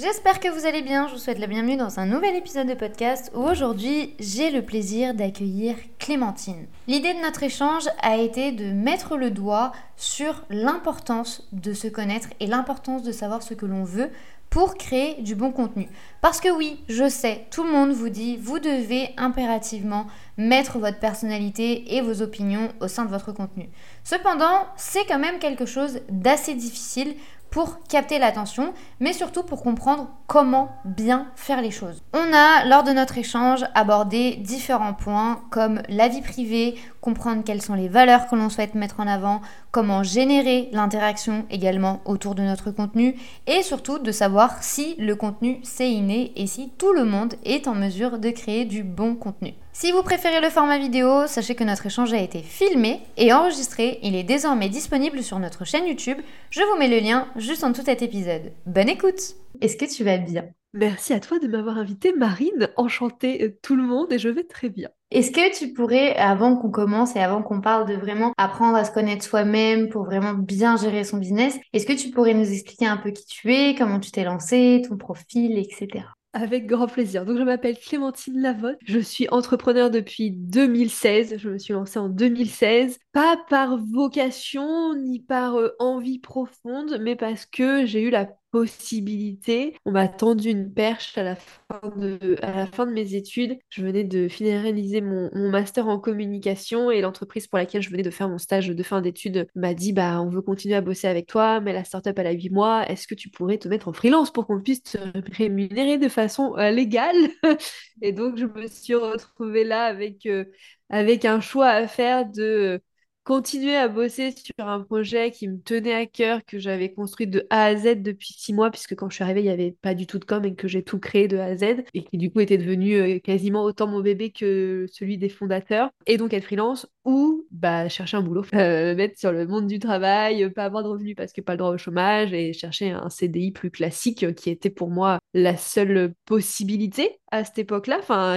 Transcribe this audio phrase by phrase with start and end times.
[0.00, 2.72] J'espère que vous allez bien, je vous souhaite la bienvenue dans un nouvel épisode de
[2.72, 6.68] podcast où aujourd'hui j'ai le plaisir d'accueillir Clémentine.
[6.86, 12.28] L'idée de notre échange a été de mettre le doigt sur l'importance de se connaître
[12.40, 14.08] et l'importance de savoir ce que l'on veut
[14.48, 15.88] pour créer du bon contenu.
[16.22, 20.06] Parce que oui, je sais, tout le monde vous dit, vous devez impérativement
[20.38, 23.68] mettre votre personnalité et vos opinions au sein de votre contenu.
[24.02, 27.14] Cependant, c'est quand même quelque chose d'assez difficile
[27.50, 32.02] pour capter l'attention, mais surtout pour comprendre comment bien faire les choses.
[32.12, 37.62] On a, lors de notre échange, abordé différents points comme la vie privée, comprendre quelles
[37.62, 39.40] sont les valeurs que l'on souhaite mettre en avant,
[39.72, 45.58] comment générer l'interaction également autour de notre contenu, et surtout de savoir si le contenu
[45.62, 49.54] c'est inné et si tout le monde est en mesure de créer du bon contenu.
[49.80, 53.98] Si vous préférez le format vidéo, sachez que notre échange a été filmé et enregistré.
[54.02, 56.18] Il est désormais disponible sur notre chaîne YouTube.
[56.50, 58.52] Je vous mets le lien juste en dessous de cet épisode.
[58.66, 60.44] Bonne écoute Est-ce que tu vas bien?
[60.74, 62.68] Merci à toi de m'avoir invité, Marine.
[62.76, 64.90] Enchantée euh, tout le monde et je vais très bien.
[65.12, 68.84] Est-ce que tu pourrais, avant qu'on commence et avant qu'on parle de vraiment apprendre à
[68.84, 72.86] se connaître soi-même pour vraiment bien gérer son business, est-ce que tu pourrais nous expliquer
[72.86, 76.04] un peu qui tu es, comment tu t'es lancé, ton profil, etc.
[76.32, 77.24] Avec grand plaisir.
[77.26, 78.78] Donc, je m'appelle Clémentine Lavotte.
[78.84, 81.38] Je suis entrepreneur depuis 2016.
[81.38, 82.98] Je me suis lancée en 2016.
[83.12, 89.76] Pas par vocation ni par euh, envie profonde, mais parce que j'ai eu la possibilité.
[89.84, 93.58] On m'a tendu une perche à la fin de, mes études.
[93.68, 98.10] Je venais de finaliser mon, master en communication et l'entreprise pour laquelle je venais de
[98.10, 101.26] faire mon stage de fin d'études m'a dit bah on veut continuer à bosser avec
[101.26, 102.88] toi, mais la startup elle a 8 mois.
[102.88, 104.98] Est-ce que tu pourrais te mettre en freelance pour qu'on puisse te
[105.36, 107.16] rémunérer de façon euh, légale?
[108.02, 110.44] Et donc je me suis retrouvée là avec, euh,
[110.88, 112.80] avec un choix à faire de
[113.24, 117.46] continuer à bosser sur un projet qui me tenait à cœur, que j'avais construit de
[117.50, 119.94] A à Z depuis six mois, puisque quand je suis arrivée, il n'y avait pas
[119.94, 122.18] du tout de com et que j'ai tout créé de A à Z, et qui
[122.18, 125.90] du coup était devenu euh, quasiment autant mon bébé que celui des fondateurs.
[126.06, 129.78] Et donc être freelance ou bah, chercher un boulot, euh, mettre sur le monde du
[129.78, 133.10] travail, pas avoir de revenus parce que pas le droit au chômage, et chercher un
[133.10, 137.98] CDI plus classique qui était pour moi la seule possibilité à cette époque-là.
[138.00, 138.36] Enfin,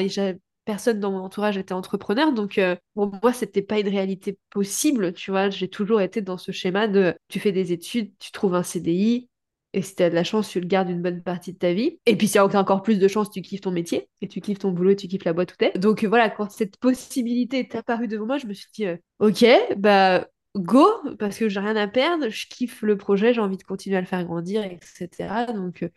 [0.66, 5.14] personne dans mon entourage était entrepreneur, donc euh, pour moi, c'était pas une réalité possible,
[5.14, 5.50] tu vois.
[5.50, 9.30] J'ai toujours été dans ce schéma de tu fais des études, tu trouves un CDI,
[9.74, 11.74] et si tu as de la chance, tu le gardes une bonne partie de ta
[11.74, 11.98] vie.
[12.06, 14.40] Et puis si tu as encore plus de chance, tu kiffes ton métier, et tu
[14.40, 15.72] kiffes ton boulot, et tu kiffes la boîte où t'es.
[15.78, 19.46] Donc voilà, quand cette possibilité est apparue devant moi, je me suis dit, euh, ok,
[19.78, 20.88] bah go,
[21.18, 24.02] parce que j'ai rien à perdre, je kiffe le projet, j'ai envie de continuer à
[24.02, 25.46] le faire grandir, etc.
[25.54, 25.90] Donc, euh,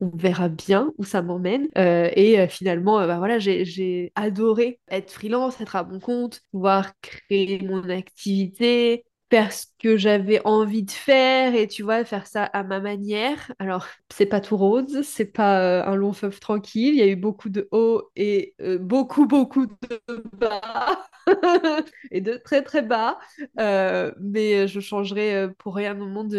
[0.00, 1.68] on verra bien où ça m'emmène.
[1.78, 6.92] Euh, et euh, finalement, bah, voilà, j'ai adoré être freelance, être à mon compte, pouvoir
[7.02, 12.44] créer mon activité, faire ce que j'avais envie de faire et tu vois, faire ça
[12.44, 13.50] à ma manière.
[13.58, 17.06] Alors, c'est pas tout rose, c'est pas euh, un long fleuve tranquille, il y a
[17.06, 21.02] eu beaucoup de hauts et euh, beaucoup, beaucoup de bas
[22.10, 23.18] et de très, très bas.
[23.58, 26.34] Euh, mais je changerai pour rien au monde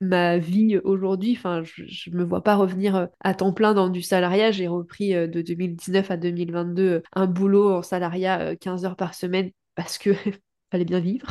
[0.00, 1.34] ma vie aujourd'hui.
[1.36, 4.50] Enfin, je, ne me vois pas revenir à temps plein dans du salariat.
[4.50, 9.98] J'ai repris de 2019 à 2022 un boulot en salariat 15 heures par semaine parce
[9.98, 10.10] que
[10.70, 11.26] fallait bien vivre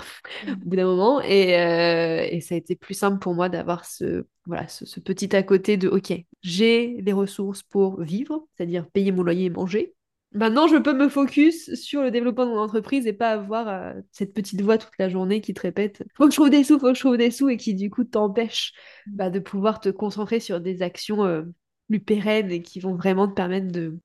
[0.47, 1.21] au bout d'un moment.
[1.21, 5.35] Et, euh, et, ça a été plus simple pour moi d'avoir ce, voilà, ce, petit
[5.35, 9.93] à côté de OK, j'ai les ressources pour vivre, c'est-à-dire payer mon loyer et manger.
[10.31, 13.93] Maintenant, je peux me focus sur le développement de mon entreprise et pas avoir euh,
[14.11, 16.77] cette petite voix toute la journée qui te répète faut que je trouve des sous,
[16.77, 18.73] faut que je trouve des sous et qui du coup t'empêche
[19.07, 21.41] bah, de pouvoir te concentrer sur des actions euh,
[21.89, 23.97] plus pérennes et qui vont vraiment te permettre de,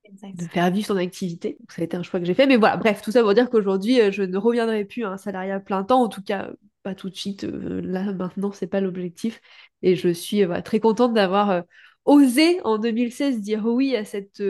[0.51, 1.57] faire vivre ton activité.
[1.69, 2.47] ça a été un choix que j'ai fait.
[2.47, 5.17] Mais voilà, bref, tout ça pour dire qu'aujourd'hui, euh, je ne reviendrai plus à un
[5.17, 7.43] salariat plein temps, en tout cas pas tout de suite.
[7.43, 9.39] Euh, là, maintenant, c'est pas l'objectif.
[9.83, 11.63] Et je suis euh, très contente d'avoir
[12.05, 14.41] osé en 2016 dire oui à cette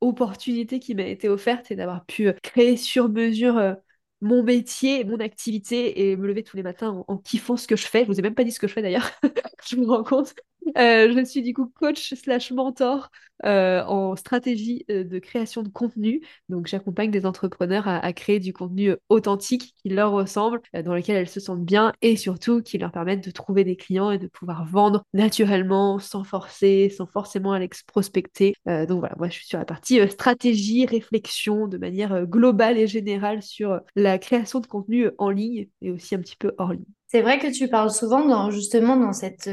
[0.00, 3.76] opportunité qui m'a été offerte et d'avoir pu créer sur mesure
[4.22, 7.86] mon métier, mon activité et me lever tous les matins en, kiffant ce que je
[7.86, 8.02] fais.
[8.02, 9.10] Je vous ai même pas dit ce que je fais d'ailleurs,
[9.68, 10.34] je me rends compte.
[10.78, 13.10] Euh, je suis du coup coach slash mentor
[13.44, 16.20] euh, en stratégie euh, de création de contenu.
[16.48, 21.28] Donc j'accompagne des entrepreneurs à, créer du contenu authentique qui leur ressemble, dans lequel elles
[21.28, 24.64] se sentent bien et surtout qui leur permettent de trouver des clients et de pouvoir
[24.66, 28.54] vendre naturellement, sans forcer, sans forcément aller prospecter.
[28.66, 33.42] donc voilà, moi je suis sur la partie stratégie, réflexion de manière globale et générale
[33.42, 36.84] sur la création de contenu en ligne et aussi un petit peu hors ligne.
[37.08, 39.48] C'est vrai que tu parles souvent justement dans cette,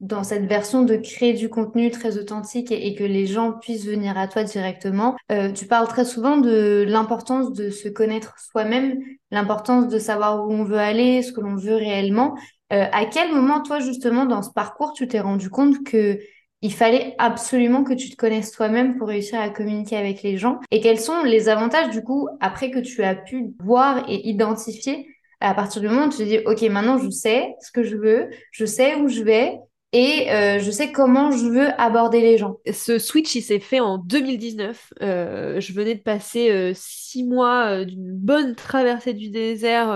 [0.00, 4.18] dans cette version de créer du contenu très authentique et, que les gens puissent venir
[4.18, 5.16] à toi directement.
[5.32, 8.98] Euh, tu parles très souvent de l'importance de se connaître soi-même,
[9.30, 12.34] l'importance de savoir où on veut aller, ce que l'on veut réellement.
[12.72, 16.18] Euh, à quel moment, toi, justement, dans ce parcours, tu t'es rendu compte que
[16.60, 20.60] il fallait absolument que tu te connaisses toi-même pour réussir à communiquer avec les gens?
[20.70, 25.06] Et quels sont les avantages, du coup, après que tu as pu voir et identifier?
[25.40, 27.96] À partir du moment où tu te dis, OK, maintenant je sais ce que je
[27.96, 29.58] veux, je sais où je vais,
[29.96, 32.58] et euh, je sais comment je veux aborder les gens.
[32.72, 34.92] Ce switch, il s'est fait en 2019.
[35.02, 39.86] Euh, je venais de passer euh, six mois d'une bonne traversée du désert,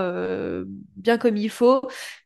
[0.95, 1.81] bien comme il faut.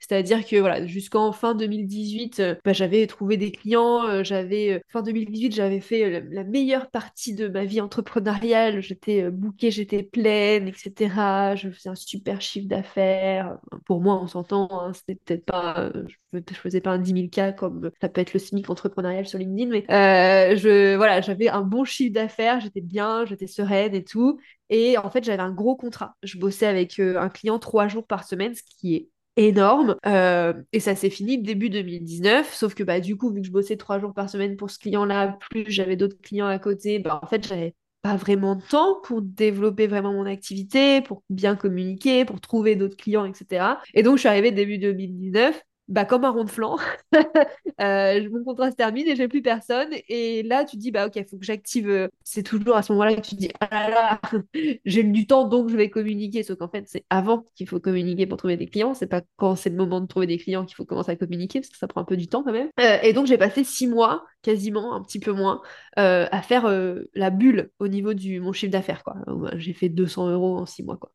[0.08, 4.24] C'est-à-dire que voilà, jusqu'en fin 2018, bah, j'avais trouvé des clients.
[4.24, 8.82] j'avais fin 2018, j'avais fait la, meilleure partie de ma vie entrepreneuriale.
[8.82, 11.56] J'étais bookée, j'étais pleine, etc.
[11.56, 13.58] Je faisais un super chiffre d'affaires.
[13.86, 14.68] Pour moi, on s'entend.
[14.72, 18.22] Hein, c'était peut-être pas, je, je faisais pas un 10 000 cas comme ça peut
[18.22, 22.60] être le SMIC entrepreneurial sur LinkedIn, mais euh, je, voilà, j'avais un bon chiffre d'affaires,
[22.60, 24.40] j'étais bien, j'étais sereine et tout.
[24.70, 26.16] Et en fait, j'avais un gros contrat.
[26.24, 29.96] Je bossais avec euh, un client trois jours par semaine, ce qui est énorme.
[30.06, 32.54] Euh, et ça s'est fini début 2019.
[32.54, 34.80] Sauf que bah, du coup, vu que je bossais trois jours par semaine pour ce
[34.80, 39.00] client-là, plus j'avais d'autres clients à côté, bah, en fait, j'avais pas vraiment de temps
[39.04, 43.78] pour développer vraiment mon activité, pour bien communiquer, pour trouver d'autres clients, etc.
[43.94, 46.78] Et donc, je suis arrivée début 2019 bah, comme un rond de flanc.
[47.82, 49.90] euh, mon contrat se termine et j'ai plus personne.
[50.08, 51.90] Et là, tu dis, bah ok, il faut que j'active.
[51.90, 54.22] Euh, c'est toujours à ce moment-là que tu dis, ah là là,
[54.86, 56.44] j'ai du temps, donc je vais communiquer.
[56.44, 58.94] Sauf qu'en fait, c'est avant qu'il faut communiquer pour trouver des clients.
[58.94, 61.60] C'est pas quand c'est le moment de trouver des clients qu'il faut commencer à communiquer,
[61.60, 62.70] parce que ça prend un peu du temps quand même.
[62.80, 65.62] Euh, et donc, j'ai passé six mois, quasiment, un petit peu moins,
[65.96, 66.68] à faire
[67.14, 69.04] la bulle au niveau du mon chiffre d'affaires.
[69.04, 69.16] quoi.
[69.56, 70.98] J'ai fait 200 euros en six mois.
[70.98, 71.12] quoi.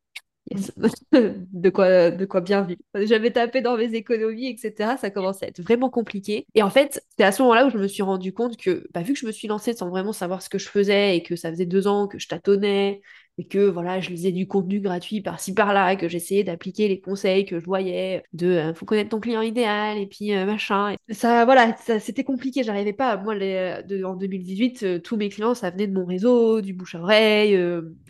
[1.13, 2.81] de, quoi, de quoi bien vivre.
[2.95, 4.97] J'avais tapé dans mes économies, etc.
[4.97, 6.47] Ça commençait à être vraiment compliqué.
[6.55, 9.03] Et en fait, c'est à ce moment-là où je me suis rendu compte que, bah,
[9.03, 11.37] vu que je me suis lancée sans vraiment savoir ce que je faisais et que
[11.37, 13.01] ça faisait deux ans que je tâtonnais,
[13.39, 17.47] et que voilà, je lisais du contenu gratuit par-ci par-là, que j'essayais d'appliquer les conseils
[17.47, 20.97] que je voyais de euh, faut connaître ton client idéal et puis euh, machin.
[21.11, 22.65] ça, voilà, c'était compliqué.
[22.65, 23.17] J'arrivais pas.
[23.17, 26.97] Moi, de, en 2018, euh, tous mes clients, ça venait de mon réseau, du bouche
[26.97, 27.59] à oreille,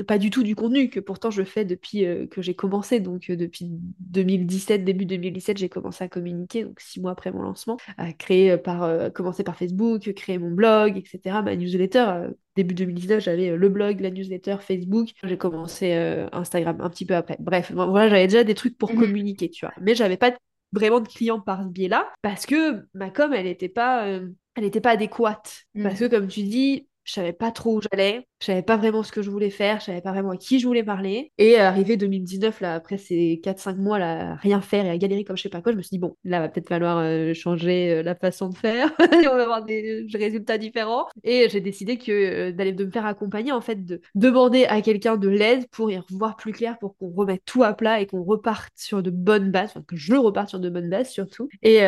[0.06, 3.00] pas du tout du contenu que pourtant je fais depuis que j'ai commencé.
[3.00, 3.66] Donc depuis
[4.00, 8.56] 2017, début 2017, j'ai commencé à communiquer, donc six mois après mon lancement, à créer
[8.56, 12.28] par, commencer par Facebook, créer mon blog, etc., ma newsletter
[12.58, 15.10] début 2019, j'avais euh, le blog, la newsletter, Facebook.
[15.22, 17.36] J'ai commencé euh, Instagram un petit peu après.
[17.38, 19.00] Bref, voilà, j'avais déjà des trucs pour mhm.
[19.00, 19.74] communiquer, tu vois.
[19.80, 20.32] Mais j'avais pas
[20.72, 24.64] vraiment de clients par ce biais-là parce que ma com, elle n'était pas, euh, elle
[24.64, 25.62] était pas adéquate.
[25.74, 25.82] Mhm.
[25.84, 29.02] Parce que, comme tu dis, je savais pas trop où j'allais, je savais pas vraiment
[29.02, 31.32] ce que je voulais faire, je savais pas vraiment à qui je voulais parler.
[31.38, 35.24] Et arrivé 2019, là, après ces 4-5 mois, là, à rien faire et à galérer
[35.24, 37.32] comme je sais pas quoi, je me suis dit, bon, là, va peut-être falloir euh,
[37.32, 41.06] changer euh, la façon de faire, on va avoir des résultats différents.
[41.24, 45.16] Et j'ai décidé que euh, d'aller me faire accompagner, en fait, de demander à quelqu'un
[45.16, 48.22] de l'aide pour y revoir plus clair, pour qu'on remette tout à plat et qu'on
[48.22, 51.48] reparte sur de bonnes bases, enfin, que je reparte sur de bonnes bases surtout.
[51.62, 51.80] Et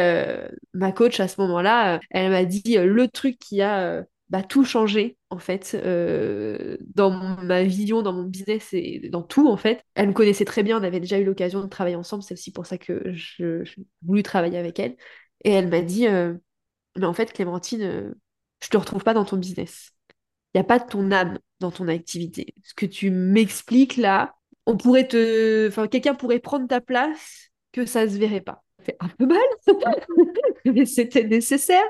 [0.72, 5.18] ma coach, à ce moment-là, elle m'a dit, le truc qui a bah, tout changé
[5.28, 7.10] en fait euh, dans
[7.42, 9.84] ma vision, dans mon business et dans tout en fait.
[9.94, 12.52] Elle me connaissait très bien, on avait déjà eu l'occasion de travailler ensemble, c'est aussi
[12.52, 13.64] pour ça que je,
[14.02, 14.96] voulu travailler avec elle.
[15.44, 16.34] Et elle m'a dit, euh,
[16.96, 18.14] mais en fait Clémentine, euh,
[18.62, 19.90] je te retrouve pas dans ton business.
[20.54, 22.54] Il n'y a pas de ton âme dans ton activité.
[22.64, 27.86] Ce que tu m'expliques là, on pourrait te, enfin quelqu'un pourrait prendre ta place que
[27.86, 28.62] ça se verrait pas
[29.00, 29.38] un peu mal,
[30.64, 31.84] mais c'était nécessaire.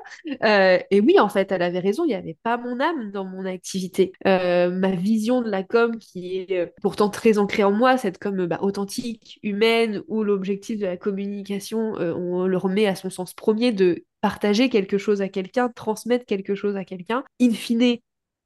[0.44, 3.24] Euh, et oui, en fait, elle avait raison, il n'y avait pas mon âme dans
[3.24, 4.12] mon activité.
[4.26, 8.18] Euh, ma vision de la com, qui est euh, pourtant très ancrée en moi, cette
[8.18, 13.34] com bah, authentique, humaine, où l'objectif de la communication, on le remet à son sens
[13.34, 17.96] premier de partager quelque chose à quelqu'un, transmettre quelque chose à quelqu'un, in fine,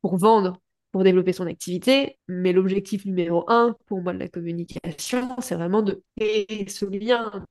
[0.03, 0.61] pour vendre
[0.95, 2.21] pour développer son activité.
[2.29, 7.45] Mais l'objectif numéro un pour moi de la communication, c'est vraiment de créer ce lien,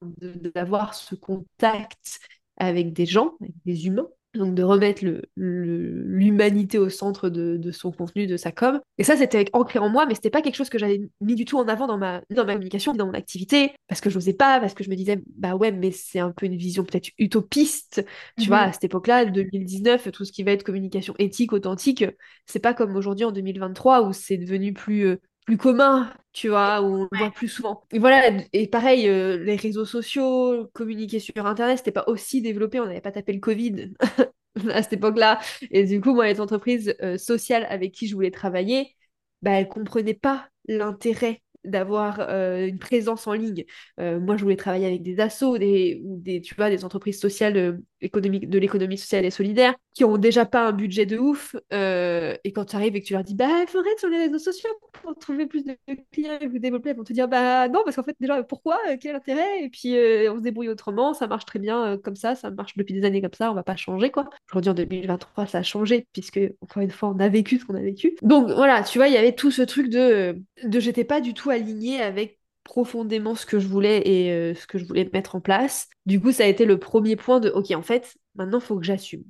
[0.56, 2.22] d'avoir ce contact
[2.56, 5.04] avec des gens, avec des humains, donc de remettre
[5.36, 8.80] l'humanité au centre de, son contenu, de sa com.
[8.98, 11.46] Et ça, c'était ancré en moi, mais c'était pas quelque chose que j'avais mis du
[11.46, 14.34] tout en avant dans ma, dans ma communication, dans mon activité, parce que je n'osais
[14.34, 17.10] pas, parce que je me disais, bah ouais, mais c'est un peu une vision peut-être
[17.18, 18.06] utopiste.
[18.40, 18.70] Tu vois, mhm.
[18.70, 22.06] à cette époque-là, 2019, tout ce qui va être communication éthique, authentique,
[22.46, 26.82] c'est pas comme aujourd'hui en 2023 où c'est devenu plus euh, plus commun, tu vois,
[26.82, 27.84] où on le voit plus souvent.
[27.92, 32.80] Et voilà, et pareil, euh, les réseaux sociaux, communiquer sur Internet, c'était pas aussi développé,
[32.80, 33.94] on n'avait pas tapé le Covid
[34.72, 35.40] à cette époque-là.
[35.72, 38.96] Et du coup, moi, les entreprises euh, sociales avec qui je voulais travailler,
[39.42, 43.66] bah, elles comprenaient pas l'intérêt d'avoir euh, une présence en ligne.
[44.00, 47.80] Euh, moi, je voulais travailler avec des assos, des, des, tu vois, des entreprises sociales
[48.10, 51.56] de l'économie sociale et solidaire qui ont déjà pas un budget de ouf.
[51.72, 54.18] et quand tu arrives et que tu leur dis, bah, il faudrait être sur les
[54.18, 55.78] réseaux sociaux pour trouver plus de
[56.12, 58.80] clients et vous développer, ils vont te dire, bah non, parce qu'en fait, déjà, pourquoi
[59.00, 59.96] Quel est l'intérêt Et puis,
[60.30, 63.22] on se débrouille autrement, ça marche très bien comme ça, ça marche depuis des années
[63.22, 64.30] comme ça, on va pas changer, quoi.
[64.50, 67.76] Aujourd'hui, en 2023, ça a changé, puisque, encore une fois, on a vécu ce qu'on
[67.76, 68.16] a vécu.
[68.22, 71.34] Donc, voilà, tu vois, il y avait tout ce truc de, de j'étais pas du
[71.34, 75.36] tout alignée avec profondément ce que je voulais et euh, ce que je voulais mettre
[75.36, 75.88] en place.
[76.06, 78.78] Du coup, ça a été le premier point de OK, en fait, maintenant, il faut
[78.78, 79.24] que j'assume.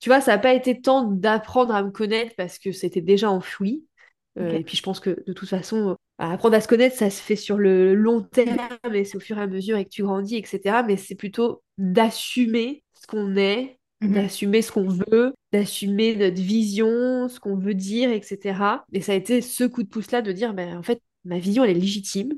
[0.00, 3.30] Tu vois, ça n'a pas été temps d'apprendre à me connaître parce que c'était déjà
[3.30, 3.84] enfoui.
[4.38, 7.20] Euh, et puis, je pense que de toute façon, apprendre à se connaître, ça se
[7.20, 8.58] fait sur le long terme
[8.94, 10.82] et c'est au fur et à mesure et que tu grandis, etc.
[10.86, 14.12] Mais c'est plutôt d'assumer ce qu'on est, mhm.
[14.12, 18.60] d'assumer ce qu'on veut, d'assumer notre vision, ce qu'on veut dire, etc.
[18.92, 21.64] Et ça a été ce coup de pouce-là de dire, ben, en fait, ma vision,
[21.64, 22.32] elle est légitime.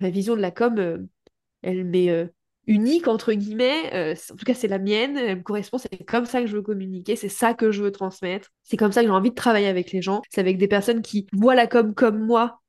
[0.00, 0.98] Ma vision de la com, euh,
[1.62, 2.26] elle m'est euh,
[2.66, 3.94] unique, entre guillemets.
[3.94, 5.16] Euh, en tout cas, c'est la mienne.
[5.16, 5.78] Elle me correspond.
[5.78, 7.16] C'est comme ça que je veux communiquer.
[7.16, 8.50] C'est ça que je veux transmettre.
[8.62, 10.22] C'est comme ça que j'ai envie de travailler avec les gens.
[10.30, 12.60] C'est avec des personnes qui voient la com comme moi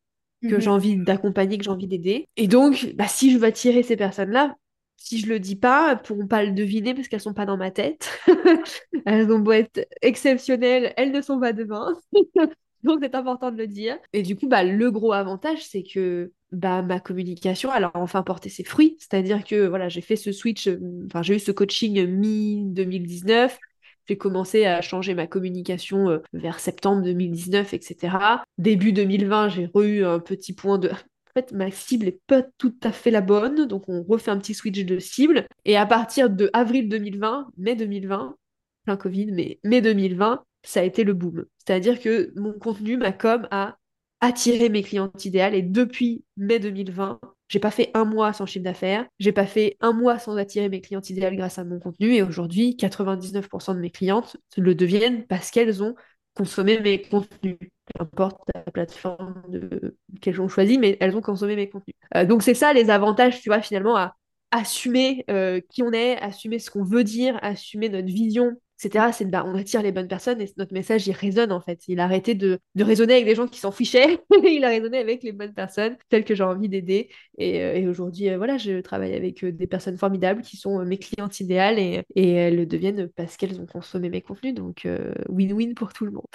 [0.42, 0.60] que mhm.
[0.60, 2.28] j'ai envie d'accompagner, que j'ai envie d'aider.
[2.36, 4.56] Et donc, bah, si je veux attirer ces personnes-là,
[4.98, 7.58] si je le dis pas, elles pourront pas le deviner parce qu'elles sont pas dans
[7.58, 8.10] ma tête.
[9.06, 11.96] elles ont beau être exceptionnelles, elles ne sont pas demain.
[12.84, 13.98] Donc c'est important de le dire.
[14.14, 18.24] Et du coup, bah, le gros avantage, c'est que bah, ma communication, elle a enfin
[18.24, 18.98] porté ses fruits.
[19.00, 23.58] C'est-à-dire que voilà, j'ai fait ce switch, euh, enfin j'ai eu ce coaching mi-2019.
[24.08, 28.18] J'ai commencé à changer ma communication euh, vers septembre 2019, etc.
[28.58, 30.90] Début 2020, j'ai eu un petit point de
[31.36, 34.38] en fait, ma cible est pas tout à fait la bonne, donc on refait un
[34.38, 35.46] petit switch de cible.
[35.64, 38.36] Et à partir de avril 2020, mai 2020,
[38.84, 41.46] plein Covid, mais mai 2020, ça a été le boom.
[41.60, 43.78] C'est-à-dire que mon contenu, ma com, a
[44.22, 45.56] attiré mes clientes idéales.
[45.56, 49.78] Et depuis mai 2020, j'ai pas fait un mois sans chiffre d'affaires, j'ai pas fait
[49.82, 52.16] un mois sans attirer mes clientes idéales grâce à mon contenu.
[52.16, 55.96] Et aujourd'hui, 99% de mes clientes le deviennent parce qu'elles ont
[56.34, 57.58] consommé mes contenus
[57.94, 59.44] peu importe la plateforme
[60.22, 61.96] qu'elles ont choisi, mais elles ont consommé mes contenus.
[62.16, 64.16] Euh, donc c'est ça les avantages, tu vois, finalement, à
[64.52, 69.44] assumer euh, qui on est, assumer ce qu'on veut dire, assumer notre vision, C'est bah,
[69.46, 71.88] on attire les bonnes personnes et notre message il résonne en fait.
[71.88, 74.98] Il a arrêté de, de résonner avec des gens qui s'en fichaient, il a résonné
[74.98, 77.10] avec les bonnes personnes, celles que j'ai envie d'aider.
[77.38, 81.78] Et, euh, aujourd'hui, voilà, je travaille avec des personnes formidables qui sont mes clientes idéales
[81.78, 84.56] et, et elles le deviennent parce qu'elles ont consommé mes contenus.
[84.56, 84.88] Donc
[85.30, 86.26] win-win pour tout le monde.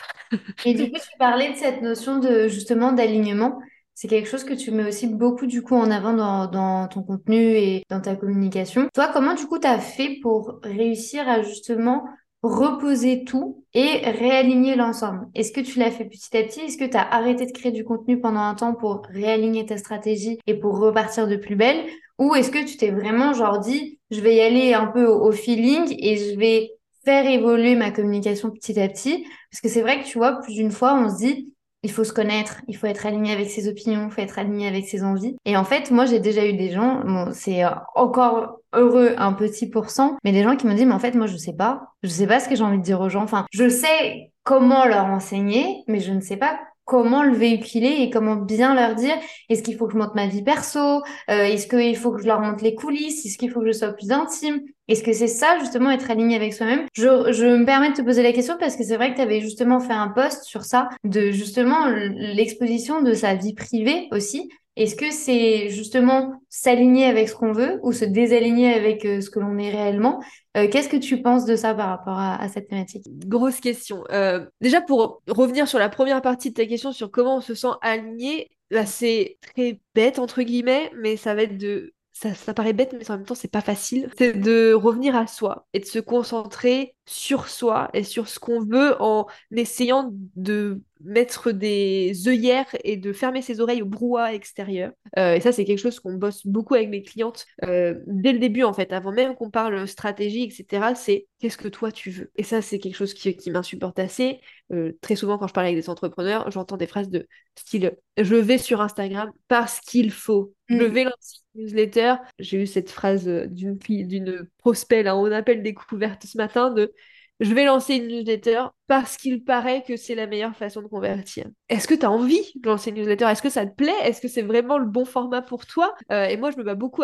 [0.64, 3.58] et du coup, tu parlais de cette notion de justement d'alignement.
[3.94, 7.38] C'est quelque chose que tu mets aussi beaucoup du coup en avant dans, ton contenu
[7.38, 8.88] et dans ta communication.
[8.94, 12.04] Toi, comment du coup tu as fait pour réussir à justement
[12.46, 16.60] reposer tout et réaligner l'ensemble Est-ce que tu l'as fait petit à petit?
[16.60, 19.76] Est-ce que tu as arrêté de créer du contenu pendant un temps pour réaligner ta
[19.76, 21.84] stratégie et pour repartir de plus belle?
[22.18, 25.30] Ou est-ce que tu t'es vraiment genre dit, je vais y aller un peu au
[25.32, 26.70] feeling et je vais
[27.04, 29.26] faire évoluer ma communication petit à petit?
[29.50, 32.04] Parce que c'est vrai que tu vois, plus d'une fois, on se dit, il faut
[32.04, 35.04] se connaître, il faut être aligné avec ses opinions, il faut être aligné avec ses
[35.04, 35.36] envies.
[35.44, 37.62] Et en fait, moi, j'ai déjà eu des gens, bon, c'est
[37.94, 41.26] encore heureux un petit pourcent, mais des gens qui me disent, mais en fait, moi,
[41.26, 43.22] je sais pas, je sais pas ce que j'ai envie de dire aux gens.
[43.22, 48.10] Enfin, je sais comment leur enseigner, mais je ne sais pas comment le véhiculer et
[48.10, 49.16] comment bien leur dire.
[49.50, 51.02] Est-ce qu'il faut que je monte ma vie perso?
[51.28, 53.26] Euh, est-ce qu'il faut que je leur montre les coulisses?
[53.26, 54.60] Est-ce qu'il faut que je sois plus intime?
[54.88, 56.86] Est-ce que c'est ça justement être aligné avec soi-même?
[56.94, 59.22] Je, je me permets de te poser la question parce que c'est vrai que tu
[59.22, 64.48] avais justement fait un post sur ça de justement l'exposition de sa vie privée aussi
[64.76, 69.30] est-ce que c'est justement s'aligner avec ce qu'on veut ou se désaligner avec euh, ce
[69.30, 70.22] que l'on est réellement?
[70.56, 73.04] Euh, Qu'est-ce que tu penses de ça par rapport à, cette thématique?
[73.26, 74.04] Grosse question.
[74.10, 77.54] Euh, déjà, pour revenir sur la première partie de ta question sur comment on se
[77.54, 82.54] sent aligné, là, c'est très bête, entre guillemets, mais ça va être de ça, ça,
[82.54, 84.08] paraît bête, mais en même temps, c'est pas facile.
[84.16, 88.64] C'est de revenir à soi et de se concentrer sur soi et sur ce qu'on
[88.64, 94.92] veut en essayant de mettre des œillères et de fermer ses oreilles au brouhaha extérieur.
[95.18, 98.38] Euh, et ça, c'est quelque chose qu'on bosse beaucoup avec mes clientes euh, dès le
[98.38, 100.94] début, en fait, avant même qu'on parle stratégie, etc.
[100.94, 102.30] C'est qu'est-ce que toi tu veux?
[102.36, 104.40] Et ça, c'est quelque chose qui, qui m'insupporte assez.
[104.72, 108.34] Euh, très souvent, quand je parle avec des entrepreneurs, j'entends des phrases de style je
[108.34, 110.54] vais sur Instagram parce qu'il faut.
[110.68, 110.86] Je mm.
[110.86, 112.14] vais lancer une newsletter.
[112.38, 116.92] J'ai eu cette phrase d'une d'une prospect, là, on appelle découverte ce matin, de
[117.40, 121.46] je vais lancer une newsletter parce qu'il paraît que c'est la meilleure façon de convertir.
[121.68, 123.26] Est-ce que tu as envie de lancer une newsletter?
[123.26, 123.94] Est-ce que ça te plaît?
[124.04, 125.94] Est-ce que c'est vraiment le bon format pour toi?
[126.10, 127.02] Euh, Et moi, je me bats beaucoup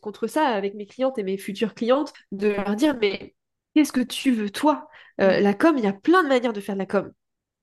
[0.00, 3.34] contre ça avec mes clientes et mes futures clientes, de leur dire, mais
[3.74, 4.88] qu'est-ce que tu veux toi?
[5.20, 7.12] Euh, La com, il y a plein de manières de faire la com.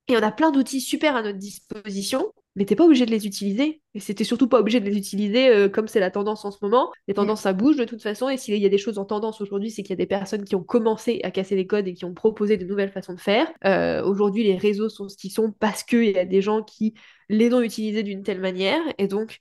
[0.07, 2.31] Et on a plein d'outils super à notre disposition.
[2.55, 3.81] Mais t'es pas obligé de les utiliser.
[3.93, 6.57] Et c'était surtout pas obligé de les utiliser euh, comme c'est la tendance en ce
[6.61, 6.91] moment.
[7.07, 8.29] Les tendances, ça bouge de toute façon.
[8.29, 10.43] Et s'il y a des choses en tendance aujourd'hui, c'est qu'il y a des personnes
[10.45, 13.19] qui ont commencé à casser les codes et qui ont proposé de nouvelles façons de
[13.19, 13.51] faire.
[13.65, 16.93] Euh, aujourd'hui, les réseaux sont ce qu'ils sont parce qu'il y a des gens qui
[17.29, 18.81] les ont utilisés d'une telle manière.
[18.97, 19.39] Et donc,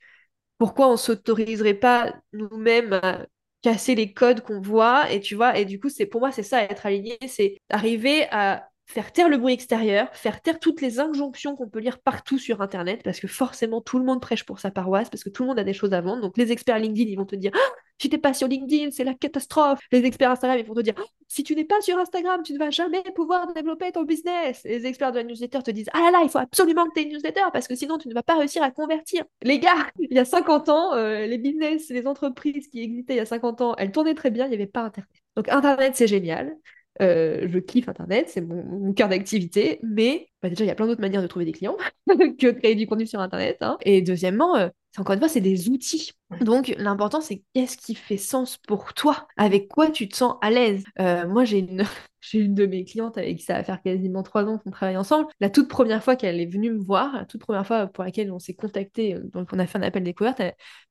[0.59, 3.27] pourquoi on s'autoriserait pas nous-mêmes à
[3.63, 5.11] casser les codes qu'on voit?
[5.13, 8.27] Et tu vois et du coup c'est pour moi c'est ça être aligné c'est arriver
[8.31, 12.39] à faire taire le bruit extérieur, faire taire toutes les injonctions qu'on peut lire partout
[12.39, 15.43] sur Internet, parce que forcément tout le monde prêche pour sa paroisse, parce que tout
[15.43, 16.23] le monde a des choses à vendre.
[16.23, 19.05] Donc les experts LinkedIn, ils vont te dire ah, si t'es pas sur LinkedIn, c'est
[19.05, 19.81] la catastrophe.
[19.91, 22.53] Les experts Instagram, ils vont te dire ah, si tu n'es pas sur Instagram, tu
[22.53, 24.61] ne vas jamais pouvoir développer ton business.
[24.65, 27.01] Les experts de la newsletter te disent ah là là, il faut absolument que tu
[27.01, 29.25] aies une newsletter, parce que sinon tu ne vas pas réussir à convertir.
[29.43, 33.19] Les gars, il y a 50 ans, euh, les business, les entreprises qui existaient il
[33.19, 35.11] y a 50 ans, elles tournaient très bien, il n'y avait pas Internet.
[35.37, 36.57] Donc Internet, c'est génial.
[37.03, 40.87] Euh, je kiffe Internet, c'est mon, cœur d'activité, mais bah, déjà, il y a plein
[40.87, 41.77] d'autres manières de trouver des clients
[42.09, 43.59] que de créer du contenu sur Internet.
[43.61, 43.79] Hein.
[43.83, 46.13] Et deuxièmement, euh, encore une fois, c'est des outils.
[46.41, 49.27] Donc, l'important, c'est qu'est-ce qui fait sens pour toi?
[49.37, 50.85] Avec quoi tu te sens à l'aise?
[51.01, 51.85] Euh, Moi, j'ai une...
[52.33, 55.27] une de mes clientes avec qui ça va faire quasiment trois ans qu'on travaille ensemble.
[55.41, 58.33] La toute première fois qu'elle est venue me voir, la toute première fois pour laquelle
[58.33, 60.41] on s'est contacté, donc on a fait un appel découverte,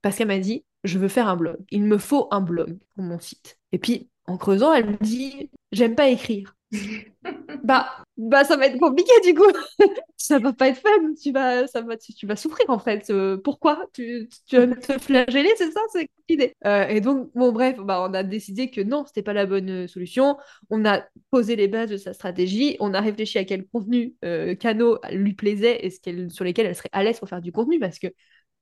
[0.03, 1.57] parce qu'elle m'a dit, je veux faire un blog.
[1.71, 3.59] Il me faut un blog pour mon site.
[3.71, 6.55] Et puis, en creusant, elle me dit J'aime pas écrire.
[7.63, 9.51] bah, bah, ça va être compliqué du coup.
[10.17, 11.13] ça va pas être fun.
[11.21, 13.09] Tu vas, ça va, tu, vas souffrir en fait.
[13.09, 13.85] Euh, pourquoi?
[13.93, 16.53] Tu, tu vas te flageller, c'est ça C'est l'idée.
[16.65, 19.69] Euh, et donc, bon, bref, bah, on a décidé que non, c'était pas la bonne
[19.69, 20.37] euh, solution.
[20.69, 22.77] On a posé les bases de sa stratégie.
[22.79, 24.15] On a réfléchi à quel contenu
[24.59, 27.79] canaux lui plaisait et ce sur lesquels elle serait à l'aise pour faire du contenu
[27.79, 28.07] parce que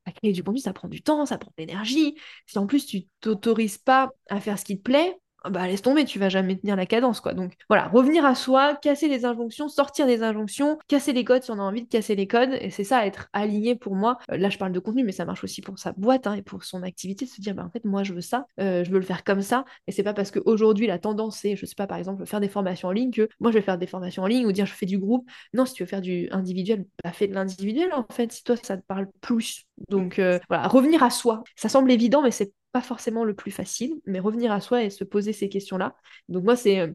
[0.05, 2.15] à créer du contenu, ça prend du temps, ça prend de l'énergie.
[2.47, 5.17] Si en plus tu t'autorises pas à faire ce qui te plaît,
[5.49, 7.33] bah laisse tomber, tu vas jamais tenir la cadence quoi.
[7.33, 11.51] Donc voilà, revenir à soi, casser les injonctions, sortir des injonctions, casser les codes si
[11.51, 14.17] on a envie de casser les codes, et c'est ça être aligné pour moi.
[14.31, 16.41] Euh, là je parle de contenu, mais ça marche aussi pour sa boîte hein, et
[16.41, 18.91] pour son activité, de se dire bah en fait moi je veux ça, euh, je
[18.91, 21.75] veux le faire comme ça, et c'est pas parce qu'aujourd'hui la tendance c'est, je sais
[21.75, 24.23] pas par exemple, faire des formations en ligne que moi je vais faire des formations
[24.23, 25.27] en ligne ou dire je fais du groupe.
[25.53, 28.55] Non, si tu veux faire du individuel, bah fais de l'individuel en fait, si toi
[28.61, 29.65] ça te parle plus.
[29.89, 31.43] Donc euh, voilà, revenir à soi.
[31.55, 34.89] Ça semble évident, mais c'est pas forcément le plus facile, mais revenir à soi et
[34.89, 35.95] se poser ces questions-là.
[36.29, 36.87] Donc moi, c'est euh,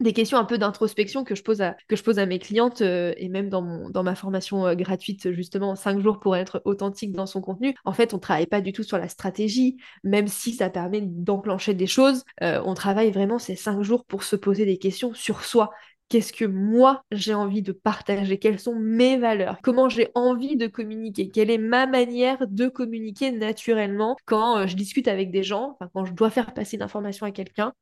[0.00, 3.12] des questions un peu d'introspection que je pose à, que je pose mes clientes euh,
[3.16, 7.40] et même dans ma formation euh, gratuite, justement, 5 jours pour être authentique dans son
[7.40, 7.74] contenu.
[7.84, 11.74] En fait, on travaille pas du tout sur la stratégie, même si ça permet d'enclencher
[11.74, 12.24] des choses.
[12.40, 15.70] on travaille vraiment ces 5 jours pour se poser des questions sur soi
[16.08, 20.66] qu'est-ce que moi j'ai envie de partager, quelles sont mes valeurs, comment j'ai envie de
[20.66, 25.76] communiquer, quelle est ma manière de communiquer naturellement quand euh, je discute avec des gens,
[25.92, 27.72] quand je dois faire passer une information à quelqu'un,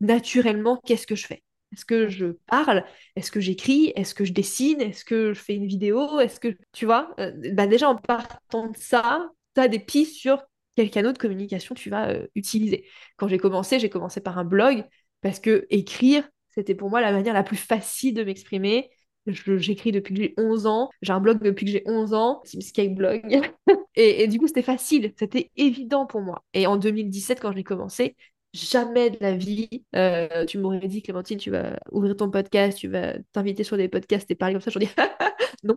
[0.00, 1.42] naturellement, qu'est-ce que je fais?
[1.72, 2.84] Est-ce que je parle?
[3.16, 3.92] Est-ce que j'écris?
[3.96, 4.80] Est-ce que je dessine?
[4.80, 6.20] Est-ce que je fais une vidéo?
[6.20, 10.16] Est-ce que, tu vois, euh, bah déjà en partant de ça, tu as des pistes
[10.16, 10.42] sur
[10.76, 12.86] quel canal de communication tu vas euh, utiliser.
[13.16, 14.84] Quand j'ai commencé, j'ai commencé par un blog
[15.20, 18.90] parce que écrire, c'était pour moi la manière la plus facile de m'exprimer.
[19.26, 20.90] J'écris depuis que j'ai 11 ans.
[21.00, 23.22] J'ai un blog depuis que j'ai 11 ans, Team Blog.
[23.94, 25.12] et, et, du coup, c'était facile.
[25.16, 26.44] C'était évident pour moi.
[26.54, 28.16] Et en 2017, quand j'ai commencé,
[28.52, 32.88] jamais de la vie, euh, tu m'aurais dit, Clémentine, tu vas ouvrir ton podcast, tu
[32.88, 34.70] vas t'inviter sur des podcasts et parler comme ça.
[34.70, 34.88] Je dis,
[35.64, 35.76] non.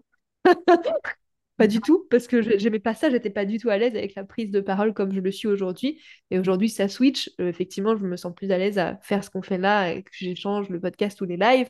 [1.58, 4.14] Pas du tout, parce que j'aimais pas ça, j'étais pas du tout à l'aise avec
[4.16, 6.02] la prise de parole comme je le suis aujourd'hui.
[6.30, 7.32] Et aujourd'hui, ça switch.
[7.40, 10.04] Euh, effectivement, je me sens plus à l'aise à faire ce qu'on fait là, et
[10.04, 11.70] que j'échange le podcast ou les lives,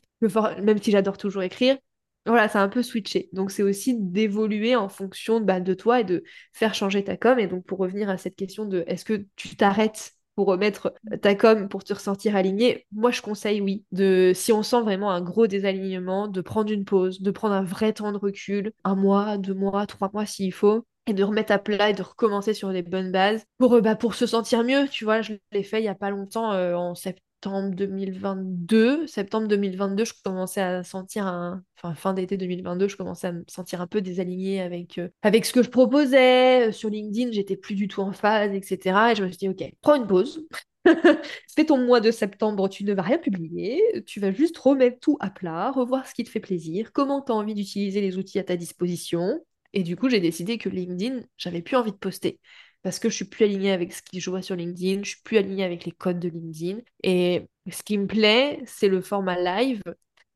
[0.60, 1.78] même si j'adore toujours écrire.
[2.26, 3.28] Voilà, ça a un peu switché.
[3.32, 7.38] Donc, c'est aussi d'évoluer en fonction bah, de toi et de faire changer ta com.
[7.38, 11.34] Et donc, pour revenir à cette question de est-ce que tu t'arrêtes pour remettre ta
[11.34, 15.20] com pour te ressentir aligné, moi je conseille oui, de si on sent vraiment un
[15.22, 19.38] gros désalignement, de prendre une pause, de prendre un vrai temps de recul, un mois,
[19.38, 22.72] deux mois, trois mois s'il faut, et de remettre à plat et de recommencer sur
[22.72, 24.88] des bonnes bases pour, euh, bah, se sentir mieux.
[24.88, 29.06] Tu vois, je l'ai fait il y a pas longtemps euh, en septembre septembre 2022.
[29.06, 31.62] Septembre 2022, je commençais à sentir un...
[31.76, 35.44] Enfin, fin d'été 2022, je commençais à me sentir un peu désalignée avec, euh, avec
[35.44, 36.72] ce que je proposais.
[36.72, 39.12] Sur LinkedIn, j'étais plus du tout en phase, etc.
[39.12, 40.46] Et je me suis dit, OK, prends une pause.
[41.54, 45.18] Fais ton mois de septembre, tu ne vas rien publier, tu vas juste remettre tout
[45.20, 48.38] à plat, revoir ce qui te fait plaisir, comment tu as envie d'utiliser les outils
[48.38, 49.44] à ta disposition.
[49.74, 52.40] Et du coup, j'ai décidé que LinkedIn, j'avais plus envie de poster
[52.82, 55.22] parce que je suis plus alignée avec ce que je vois sur LinkedIn, je suis
[55.22, 56.80] plus alignée avec les codes de LinkedIn.
[57.02, 59.82] Et ce qui me plaît, c'est le format live.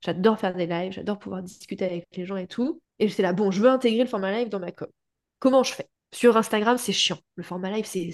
[0.01, 2.81] J'adore faire des lives, j'adore pouvoir discuter avec les gens et tout.
[2.99, 4.89] Et c'est là, bon, je veux intégrer le format live dans ma com.
[5.39, 5.89] Comment je fais?
[6.13, 7.19] Sur Instagram, c'est chiant.
[7.37, 8.11] Le format live, c'est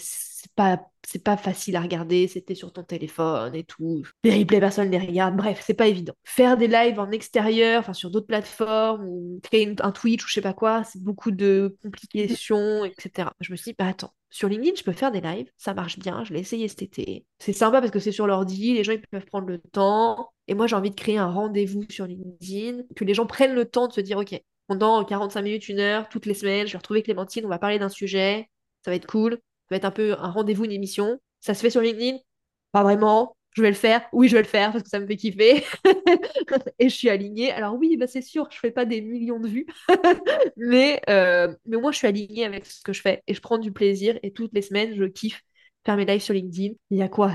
[0.55, 2.29] pas, facile à regarder.
[2.29, 4.03] C'était sur ton téléphone et tout.
[4.23, 5.37] Les replays, personne les regarde.
[5.37, 6.13] Bref, c'est pas évident.
[6.25, 10.35] Faire des lives en extérieur, enfin sur d'autres plateformes, ou créer un Twitch ou je
[10.35, 13.31] sais pas quoi, c'est beaucoup de complications, etc.
[13.41, 15.99] Je me suis dit, bah attends, sur LinkedIn, je peux faire des lives, ça marche
[15.99, 17.25] bien, je l'ai essayé cet été.
[17.39, 20.31] C'est sympa parce que c'est sur l'ordi, les gens ils peuvent prendre le temps.
[20.49, 23.65] Et moi, j'ai envie de créer un rendez-vous sur LinkedIn, que les gens prennent le
[23.65, 26.79] temps de se dire, ok, pendant 45 minutes, une heure, toutes les semaines, je vais
[26.79, 28.50] retrouver Clémentine, on va parler d'un sujet,
[28.85, 29.38] ça va être cool, ça
[29.70, 31.20] va être un peu un rendez-vous, une émission.
[31.40, 32.18] Ça se fait sur LinkedIn?
[32.72, 33.37] Pas vraiment.
[33.52, 34.07] Je vais le faire?
[34.12, 35.64] Oui, je vais le faire parce que ça me fait kiffer.
[36.79, 37.50] et je suis alignée.
[37.52, 39.66] Alors oui, bah c'est sûr, je fais pas des millions de vues.
[40.57, 43.59] mais, euh, mais moi, je suis alignée avec ce que je fais et je prends
[43.59, 44.18] du plaisir.
[44.22, 45.42] Et toutes les semaines, je kiffe
[45.85, 46.74] faire mes lives sur LinkedIn.
[46.90, 47.35] Il y a quoi?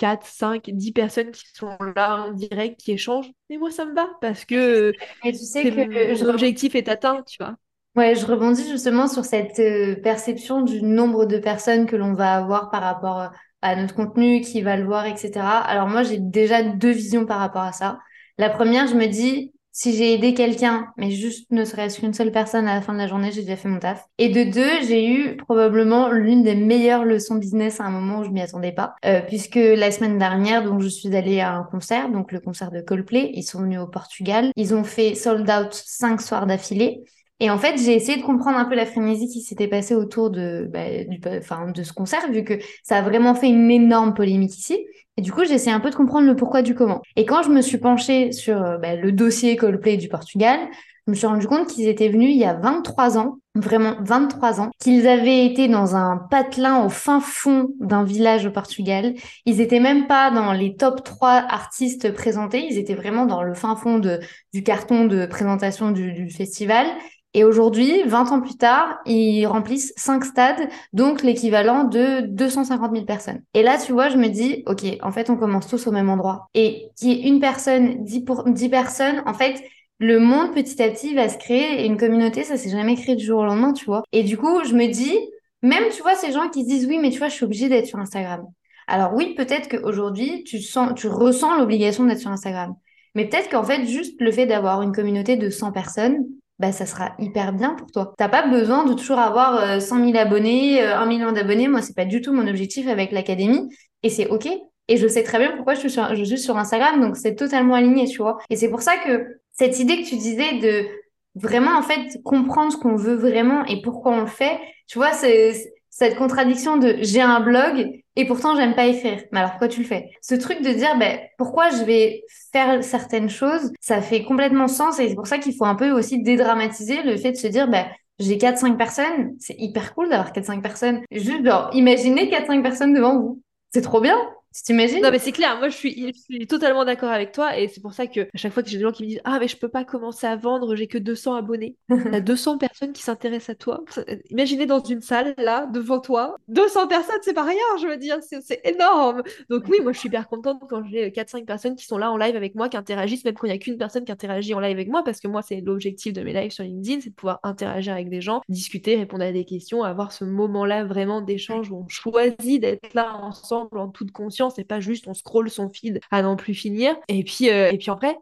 [0.00, 3.30] 4, 5, 10 personnes qui sont là en direct, qui échangent.
[3.50, 7.56] Mais moi, ça me va parce que, tu sais que l'objectif est atteint, tu vois.
[7.96, 12.34] Ouais, je rebondis justement sur cette euh, perception du nombre de personnes que l'on va
[12.36, 13.28] avoir par rapport euh,
[13.60, 15.32] à notre contenu, qui va le voir, etc.
[15.44, 17.98] Alors moi, j'ai déjà deux visions par rapport à ça.
[18.38, 22.32] La première, je me dis, si j'ai aidé quelqu'un, mais juste ne serait-ce qu'une seule
[22.32, 24.04] personne à la fin de la journée, j'ai déjà fait mon taf.
[24.18, 28.24] Et de deux, j'ai eu probablement l'une des meilleures leçons business à un moment où
[28.24, 31.62] je m'y attendais pas, euh, puisque la semaine dernière, donc je suis allée à un
[31.62, 33.30] concert, donc le concert de Coldplay.
[33.34, 34.50] Ils sont venus au Portugal.
[34.56, 37.04] Ils ont fait sold out cinq soirs d'affilée.
[37.40, 40.30] Et en fait, j'ai essayé de comprendre un peu la frénésie qui s'était passée autour
[40.30, 44.14] de, bah, du, enfin, de ce concert, vu que ça a vraiment fait une énorme
[44.14, 44.86] polémique ici.
[45.16, 47.02] Et du coup, j'ai essayé un peu de comprendre le pourquoi du comment.
[47.16, 50.60] Et quand je me suis penchée sur euh, bah, le dossier Coldplay du Portugal,
[51.06, 54.60] je me suis rendu compte qu'ils étaient venus il y a 23 ans, vraiment 23
[54.60, 59.14] ans, qu'ils avaient été dans un patelin au fin fond d'un village au Portugal.
[59.44, 63.54] Ils étaient même pas dans les top 3 artistes présentés, ils étaient vraiment dans le
[63.54, 64.20] fin fond de,
[64.52, 66.86] du carton de présentation du, du festival.
[67.32, 73.04] Et aujourd'hui, 20 ans plus tard, ils remplissent 5 stades, donc l'équivalent de 250 000
[73.04, 73.42] personnes.
[73.54, 76.10] Et là, tu vois, je me dis, OK, en fait, on commence tous au même
[76.10, 76.48] endroit.
[76.54, 79.62] Et qui est une personne, 10, pour, 10 personnes, en fait,
[79.98, 83.14] le monde petit à petit va se créer et une communauté, ça s'est jamais créé
[83.14, 84.02] du jour au lendemain, tu vois.
[84.12, 85.16] Et du coup, je me dis,
[85.62, 87.68] même, tu vois, ces gens qui se disent, oui, mais tu vois, je suis obligée
[87.68, 88.44] d'être sur Instagram.
[88.86, 92.74] Alors oui, peut-être qu'aujourd'hui, tu sens, tu ressens l'obligation d'être sur Instagram.
[93.14, 96.24] Mais peut-être qu'en fait, juste le fait d'avoir une communauté de 100 personnes,
[96.60, 98.12] bah, ça sera hyper bien pour toi.
[98.18, 101.68] T'as pas besoin de toujours avoir 100 euh, 000 abonnés, 1 euh, million d'abonnés.
[101.68, 104.46] Moi, c'est pas du tout mon objectif avec l'académie et c'est OK.
[104.88, 107.34] Et je sais très bien pourquoi je suis sur, je suis sur Instagram, donc c'est
[107.34, 108.38] totalement aligné, tu vois.
[108.50, 110.86] Et c'est pour ça que cette idée que tu disais de
[111.34, 115.12] vraiment, en fait, comprendre ce qu'on veut vraiment et pourquoi on le fait, tu vois,
[115.12, 119.22] c'est cette contradiction de j'ai un blog et pourtant j'aime pas écrire.
[119.32, 120.10] Mais alors pourquoi tu le fais?
[120.22, 124.98] Ce truc de dire ben pourquoi je vais faire certaines choses, ça fait complètement sens
[124.98, 127.68] et c'est pour ça qu'il faut un peu aussi dédramatiser le fait de se dire
[127.68, 127.86] ben
[128.18, 131.00] j'ai 4 5 personnes, c'est hyper cool d'avoir 4 5 personnes.
[131.10, 133.42] Juste genre imaginez 4 5 personnes devant vous.
[133.72, 134.16] C'est trop bien.
[134.52, 135.00] Tu t'imagines?
[135.00, 137.80] Non, mais c'est clair, moi je suis, je suis totalement d'accord avec toi et c'est
[137.80, 139.46] pour ça que à chaque fois que j'ai des gens qui me disent Ah, mais
[139.46, 141.76] je peux pas commencer à vendre, j'ai que 200 abonnés.
[141.88, 143.84] T'as 200 personnes qui s'intéressent à toi.
[144.28, 148.18] Imaginez dans une salle, là, devant toi, 200 personnes, c'est pas rien, je veux dire,
[148.22, 149.22] c'est énorme.
[149.50, 152.16] Donc, oui, moi je suis hyper contente quand j'ai 4-5 personnes qui sont là en
[152.16, 154.60] live avec moi, qui interagissent, même quand il n'y a qu'une personne qui interagit en
[154.60, 157.14] live avec moi, parce que moi, c'est l'objectif de mes lives sur LinkedIn, c'est de
[157.14, 161.70] pouvoir interagir avec des gens, discuter, répondre à des questions, avoir ce moment-là vraiment d'échange
[161.70, 165.68] où on choisit d'être là ensemble en toute conscience c'est pas juste on scrolle son
[165.68, 166.96] feed à n'en plus finir.
[167.08, 168.16] Et puis, euh, et puis après,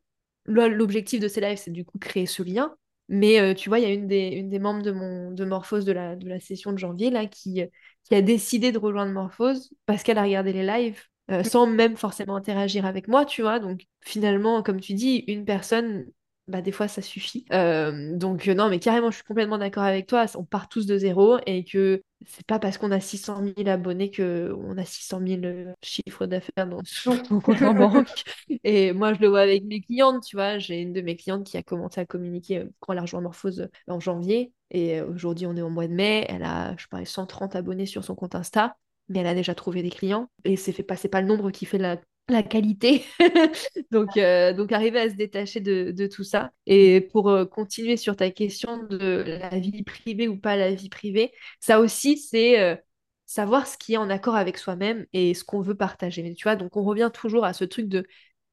[0.47, 2.75] l'objectif de ces lives, c'est du coup créer ce lien.
[3.11, 5.45] Mais euh, tu vois, il y a une des, une des membres de, mon, de
[5.45, 7.63] Morphose de la, de la session de janvier là, qui,
[8.05, 11.01] qui a décidé de rejoindre Morphose parce qu'elle a regardé les lives
[11.31, 13.59] euh, sans même forcément interagir avec moi, tu vois.
[13.59, 16.07] Donc finalement, comme tu dis, une personne
[16.47, 17.45] bah, des fois ça suffit.
[17.53, 20.25] Euh, donc euh, non, mais carrément, je suis complètement d'accord avec toi.
[20.37, 24.11] On part tous de zéro et que c'est pas parce qu'on a 600 000 abonnés
[24.11, 28.25] que on a 600 000 euh, chiffres d'affaires dans son compte en banque.
[28.65, 30.59] Et moi, je le vois avec mes clientes, tu vois.
[30.59, 33.69] J'ai une de mes clientes qui a commencé à communiquer quand elle a rejoint Morphose
[33.87, 34.53] en janvier.
[34.71, 36.27] Et aujourd'hui, on est au mois de mai.
[36.29, 38.77] Elle a, je parlais, 130 abonnés sur son compte Insta
[39.09, 41.65] mais elle a déjà trouvé des clients et c'est fait passer pas le nombre qui
[41.67, 41.97] fait la
[42.29, 43.05] la qualité.
[43.91, 46.51] donc, euh, donc, arriver à se détacher de, tout ça.
[46.67, 50.89] Et pour euh, continuer sur ta question de la vie privée ou pas la vie
[50.89, 52.77] privée, ça aussi, c'est euh,
[53.27, 56.23] savoir ce qui est en accord avec soi-même et ce qu'on veut partager.
[56.23, 58.07] Mais tu vois, donc on revient toujours à ce truc de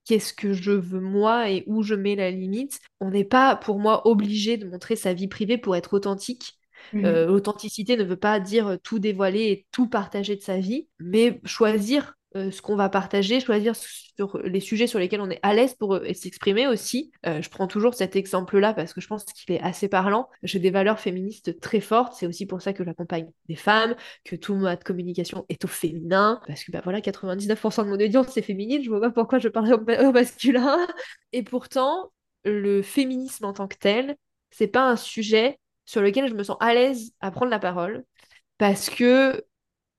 [0.05, 2.79] qu'est-ce que je veux moi et où je mets la limite.
[2.99, 6.59] On n'est pas, pour moi, obligé de montrer sa vie privée pour être authentique.
[6.93, 7.25] Mmh.
[7.25, 12.13] L'authenticité ne veut pas dire tout dévoiler et tout partager de sa vie, mais choisir
[12.35, 13.73] euh, ce qu'on va partager, choisir
[14.43, 17.11] les sujets sur lesquels on est à l'aise pour euh, s'exprimer aussi.
[17.25, 20.27] Euh, je prends toujours cet exemple-là parce que je pense qu'il est assez parlant.
[20.43, 24.35] J'ai des valeurs féministes très fortes, c'est aussi pour ça que j'accompagne des femmes, que
[24.35, 28.41] tout ma communication est au féminin, parce que bah voilà, 99% de mon audience c'est
[28.41, 30.77] féminine, je vois pas pourquoi je parle au masculin.
[31.31, 32.11] Et pourtant,
[32.43, 34.15] le féminisme en tant que tel,
[34.51, 38.03] c'est pas un sujet sur lequel je me sens à l'aise à prendre la parole
[38.57, 39.43] parce que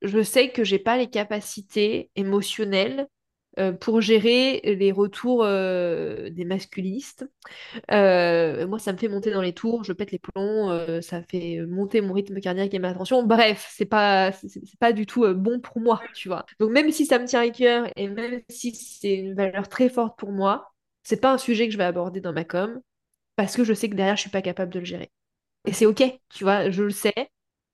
[0.03, 3.09] je sais que j'ai pas les capacités émotionnelles
[3.59, 7.27] euh, pour gérer les retours euh, des masculinistes.
[7.91, 11.61] Euh, moi, ça me fait monter dans les tours, je pète les plombs, ça fait
[11.67, 13.23] monter mon rythme cardiaque et ma tension.
[13.25, 16.45] Bref, c'est pas, c'est pas du tout bon pour moi, tu vois.
[16.61, 19.89] Donc même si ça me tient à cœur et même si c'est une valeur très
[19.89, 22.81] forte pour moi, c'est pas un sujet que je vais aborder dans ma com
[23.37, 25.11] parce que je sais que derrière, je suis pas capable de le gérer.
[25.67, 27.15] Et c'est ok, tu vois, je le sais,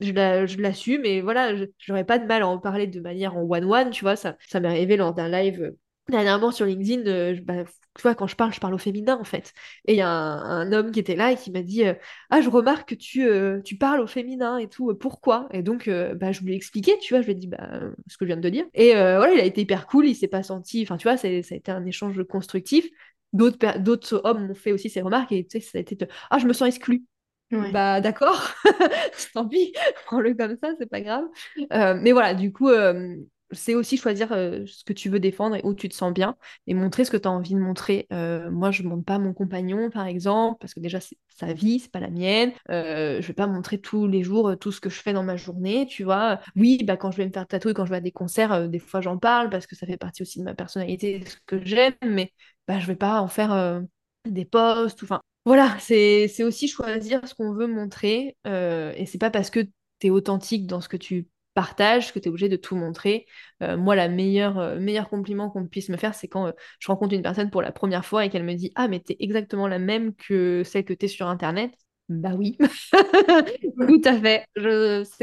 [0.02, 3.90] je l'assume et voilà, j'aurais pas de mal à en parler de manière en one-one,
[3.90, 7.64] tu vois, ça, ça m'est arrivé lors d'un live euh, dernièrement sur LinkedIn, euh, bah,
[7.64, 9.52] tu vois, quand je parle, je parle au féminin en fait.
[9.86, 11.94] Et il y a un, homme qui était là et qui m'a dit euh,
[12.30, 15.48] Ah, je remarque que tu, parles au féminin et tout, pourquoi?
[15.52, 18.16] Et donc, bah, je lui ai expliqué, tu vois, je lui ai dit bah, ce
[18.16, 18.64] que je viens de te dire.
[18.74, 21.28] Et voilà, il a été hyper cool, il s'est pas senti, enfin, tu vois, ça
[21.28, 22.88] a été un échange constructif.
[23.32, 25.96] D'autres hommes m'ont fait aussi ces remarques et tu sais, ça a été
[26.30, 27.04] Ah, je me sens exclue.
[27.52, 28.48] Bah d'accord,
[29.34, 29.74] tant pis,
[30.06, 31.24] prends-le comme ça, c'est pas grave.
[31.72, 33.14] Euh, mais voilà, du coup, euh,
[33.50, 36.34] c'est aussi choisir euh, ce que tu veux défendre et où tu te sens bien
[36.66, 38.06] et montrer ce que tu as envie de montrer.
[38.10, 41.80] moi, je ne montre pas mon compagnon, par exemple, parce que déjà, c'est sa vie,
[41.80, 42.52] c'est pas la mienne.
[42.70, 45.86] je vais pas montrer tous les jours tout ce que je fais dans ma journée,
[45.86, 46.40] tu vois.
[46.56, 48.78] Oui, bah, quand je vais me faire tatouer, quand je vais à des concerts, des
[48.78, 51.92] fois j'en parle parce que ça fait partie aussi de ma personnalité, ce que j'aime,
[52.02, 52.32] mais
[52.66, 53.82] bah, je vais pas en faire
[54.24, 58.36] des posts, enfin voilà, c'est aussi choisir ce qu'on veut montrer.
[58.46, 62.18] Euh, et c'est pas parce que tu es authentique dans ce que tu partages que
[62.18, 63.26] tu es obligé de tout montrer.
[63.62, 67.22] Euh, moi, meilleure, euh, meilleur compliment qu'on puisse me faire, c'est quand je rencontre une
[67.22, 70.14] personne pour la première fois et qu'elle me dit Ah, mais tu exactement la même
[70.14, 71.72] que celle que tu es sur Internet.
[72.20, 72.56] Bah oui,
[73.88, 74.46] tout à fait.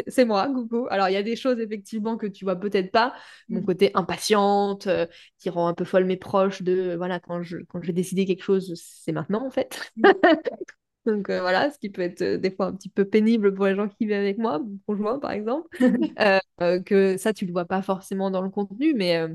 [0.08, 0.88] C'est moi, coucou.
[0.90, 3.14] Alors, il y a des choses effectivement que tu vois peut-être pas.
[3.50, 3.66] Mon mm.
[3.66, 5.06] côté impatiente, euh,
[5.38, 8.44] qui rend un peu folle mes proches de voilà, quand je quand j'ai décidé quelque
[8.44, 9.92] chose, c'est maintenant en fait.
[9.98, 10.04] Mm.
[11.06, 13.66] Donc euh, voilà, ce qui peut être euh, des fois un petit peu pénible pour
[13.66, 15.68] les gens qui vivent avec moi, mon conjoint par exemple.
[16.86, 19.28] que ça, tu le vois pas forcément dans le contenu, mais.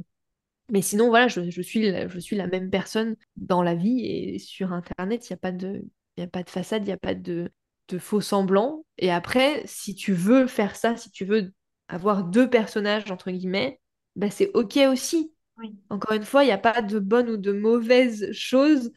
[0.73, 4.39] Mais sinon, voilà, je, je, suis, je suis la même personne dans la vie et
[4.39, 5.85] sur Internet, il n'y a pas de,
[6.17, 7.51] il n'y a pas de façade, il n'y a pas de,
[7.99, 8.85] faux semblant.
[8.99, 11.53] Et après, si tu veux faire ça, si tu veux
[11.89, 13.81] avoir deux personnages, entre guillemets,
[14.17, 15.33] bah c'est OK aussi.
[15.91, 18.91] Encore une fois, il n'y a pas de bonne ou de mauvaise chose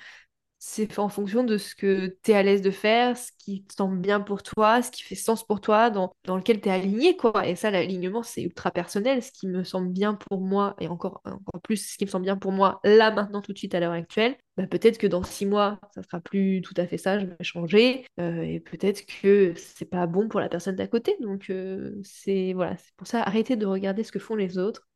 [0.59, 3.73] c'est en fonction de ce que tu es à l'aise de faire, ce qui te
[3.73, 7.15] semble bien pour toi, ce qui fait sens pour toi, dans, lequel tu es aligné,
[7.15, 7.47] quoi.
[7.47, 9.21] Et ça, l'alignement, c'est ultra personnel.
[9.21, 12.25] Ce qui me semble bien pour moi, et encore, encore plus, ce qui me semble
[12.25, 15.23] bien pour moi, là, maintenant, tout de suite, à l'heure actuelle, bah, peut-être que dans
[15.23, 18.05] six mois, ça sera plus tout à fait ça, je vais changer.
[18.19, 21.15] Euh, et peut-être que c'est pas bon pour la personne d'à côté.
[21.21, 24.87] Donc, euh, c'est voilà, c'est pour ça, arrêtez de regarder ce que font les autres.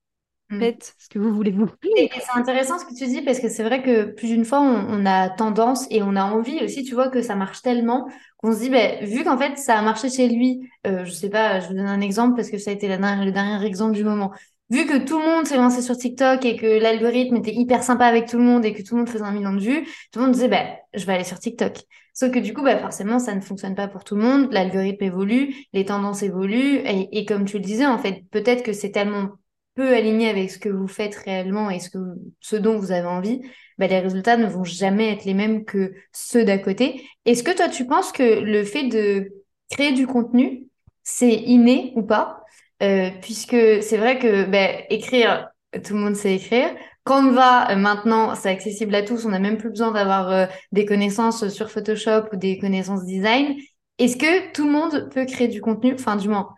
[0.59, 1.69] Faites ce que vous voulez vous.
[1.97, 4.59] Et, c'est intéressant ce que tu dis parce que c'est vrai que plus d'une fois
[4.59, 8.51] on, a tendance et on a envie aussi, tu vois, que ça marche tellement qu'on
[8.51, 11.59] se dit, ben, vu qu'en fait ça a marché chez lui, euh, je sais pas,
[11.59, 14.31] je vous donne un exemple parce que ça a été le dernier exemple du moment.
[14.69, 18.05] Vu que tout le monde s'est lancé sur TikTok et que l'algorithme était hyper sympa
[18.05, 20.19] avec tout le monde et que tout le monde faisait un million de vues, tout
[20.19, 21.77] le monde disait, ben, je vais aller sur TikTok.
[22.13, 24.47] Sauf que du coup, bah, forcément, ça ne fonctionne pas pour tout le monde.
[24.51, 26.77] L'algorithme évolue, les tendances évoluent.
[26.85, 29.31] Et, et comme tu le disais, en fait, peut-être que c'est tellement
[29.75, 31.97] peu aligné avec ce que vous faites réellement et ce, que,
[32.39, 33.41] ce dont vous avez envie,
[33.77, 37.03] bah, les résultats ne vont jamais être les mêmes que ceux d'à côté.
[37.25, 39.31] Est-ce que toi, tu penses que le fait de
[39.69, 40.67] créer du contenu,
[41.03, 42.43] c'est inné ou pas?
[42.83, 45.49] Euh, Puisque c'est vrai que bah, écrire,
[45.83, 46.69] tout le monde sait écrire.
[47.03, 49.25] Canva, euh, maintenant, c'est accessible à tous.
[49.25, 53.55] On n'a même plus besoin d'avoir euh, des connaissances sur Photoshop ou des connaissances design.
[53.97, 56.49] Est-ce que tout le monde peut créer du contenu, enfin du moins,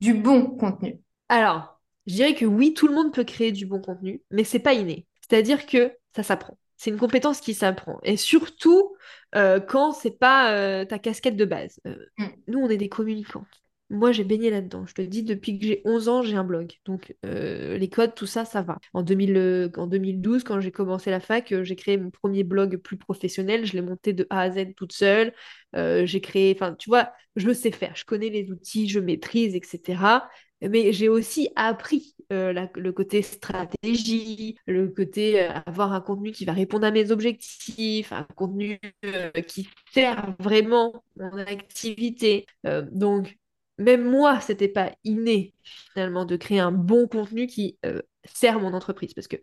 [0.00, 1.71] du bon contenu Alors,
[2.06, 4.74] je dirais que oui, tout le monde peut créer du bon contenu, mais c'est pas
[4.74, 5.06] inné.
[5.20, 6.58] C'est-à-dire que ça s'apprend.
[6.76, 8.00] C'est une compétence qui s'apprend.
[8.02, 8.96] Et surtout
[9.36, 11.80] euh, quand c'est pas euh, ta casquette de base.
[11.86, 12.26] Euh, mm.
[12.48, 13.46] Nous, on est des communicantes.
[13.88, 14.84] Moi, j'ai baigné là-dedans.
[14.86, 16.72] Je te dis, depuis que j'ai 11 ans, j'ai un blog.
[16.86, 18.78] Donc, les codes, tout ça, ça va.
[18.94, 22.96] En, 2000, en 2012, quand j'ai commencé la fac, j'ai créé mon premier blog plus
[22.96, 23.66] professionnel.
[23.66, 25.34] Je l'ai monté de A à Z toute seule.
[25.74, 27.94] j'ai créé, enfin, tu vois, je sais faire.
[27.94, 30.22] Je connais les outils, je maîtrise, etc
[30.70, 36.44] mais j'ai aussi appris euh, le côté stratégie, le côté euh, avoir un contenu qui
[36.44, 42.46] va répondre à mes objectifs, un contenu euh, qui sert vraiment mon activité.
[42.92, 43.38] donc,
[43.78, 47.78] même moi, c'était pas inné finalement de créer un bon contenu qui
[48.24, 49.36] sert mon entreprise Parce que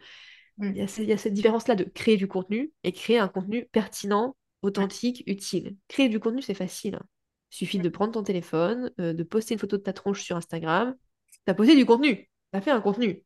[0.59, 0.71] Mm.
[0.75, 4.35] il y, a y cette différence-là de créer du contenu et créer un contenu pertinent,
[4.61, 5.77] authentique, utile.
[5.87, 6.95] Créer du contenu, c'est facile.
[6.95, 7.05] hein.
[7.51, 10.35] Il suffit de prendre ton téléphone, euh, de poster une photo de ta tronche sur
[10.35, 10.95] Instagram.
[11.45, 12.29] Tu as posté du contenu.
[12.51, 13.23] Tu as fait un contenu.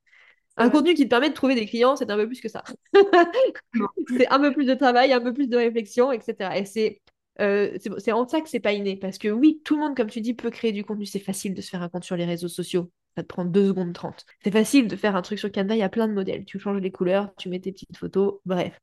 [0.55, 2.63] Un contenu qui te permet de trouver des clients, c'est un peu plus que ça.
[4.17, 6.57] c'est un peu plus de travail, un peu plus de réflexion, etc.
[6.57, 7.01] Et c'est
[7.41, 8.95] euh, c'est c'est en ça que c'est pas inné.
[8.95, 11.05] Parce que oui, tout le monde, comme tu dis, peut créer du contenu.
[11.05, 12.91] C'est facile de se faire un compte sur les réseaux sociaux.
[13.15, 14.25] Ça te prend 2 secondes 30.
[14.43, 16.45] C'est facile de faire un truc sur Canva, il y a plein de modèles.
[16.45, 18.79] Tu changes les couleurs, tu mets tes petites photos, bref.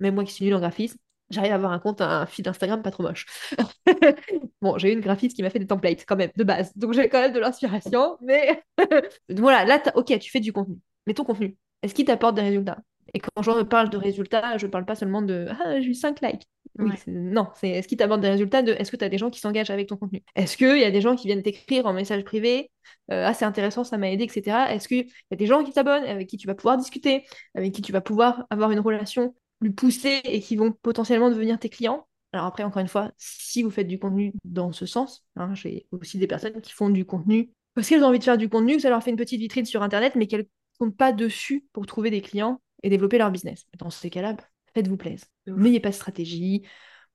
[0.00, 0.98] Même moi qui suis nulle en graphisme,
[1.30, 3.26] j'arrive à avoir un compte, un feed Instagram pas trop moche.
[4.62, 6.72] bon, j'ai eu une graphiste qui m'a fait des templates quand même, de base.
[6.76, 8.62] Donc j'ai quand même de l'inspiration, mais
[9.28, 10.76] voilà, là, ok, tu fais du contenu.
[11.06, 12.78] Mais ton contenu, est-ce qu'il t'apporte des résultats?
[13.14, 16.20] Et quand je parle de résultats, je parle pas seulement de Ah, j'ai eu 5
[16.20, 16.42] likes.
[16.78, 16.96] Oui, Ouais.
[16.96, 19.30] c'est- non, c'est est-ce qu'il t'apporte des résultats de est-ce que tu as des gens
[19.30, 20.22] qui s'engagent avec ton contenu?
[20.36, 22.70] Est-ce qu'il y a des gens qui viennent t'écrire en message privé
[23.10, 24.72] euh, Ah, c'est intéressant, ça m'a aidé, etc.
[24.74, 27.72] Est-ce qu'il y a des gens qui s'abonnent, avec qui tu vas pouvoir discuter, avec
[27.72, 29.34] qui tu vas pouvoir avoir une relation?
[29.60, 32.06] Plus poussée et qui vont potentiellement devenir tes clients?
[32.32, 35.86] Alors après, encore une fois, si vous faites du contenu dans ce sens, hein, j'ai
[35.90, 38.76] aussi des personnes qui font du contenu parce qu'elles ont envie de faire du contenu,
[38.76, 40.46] que ça leur fait une petite vitrine sur Internet, mais qu'elles ne
[40.78, 43.66] comptent pas dessus pour trouver des clients et développer leur business.
[43.78, 44.36] Dans ces cas-là,
[44.74, 45.26] faites-vous plaisir.
[45.46, 46.64] N'ayez pas de stratégie,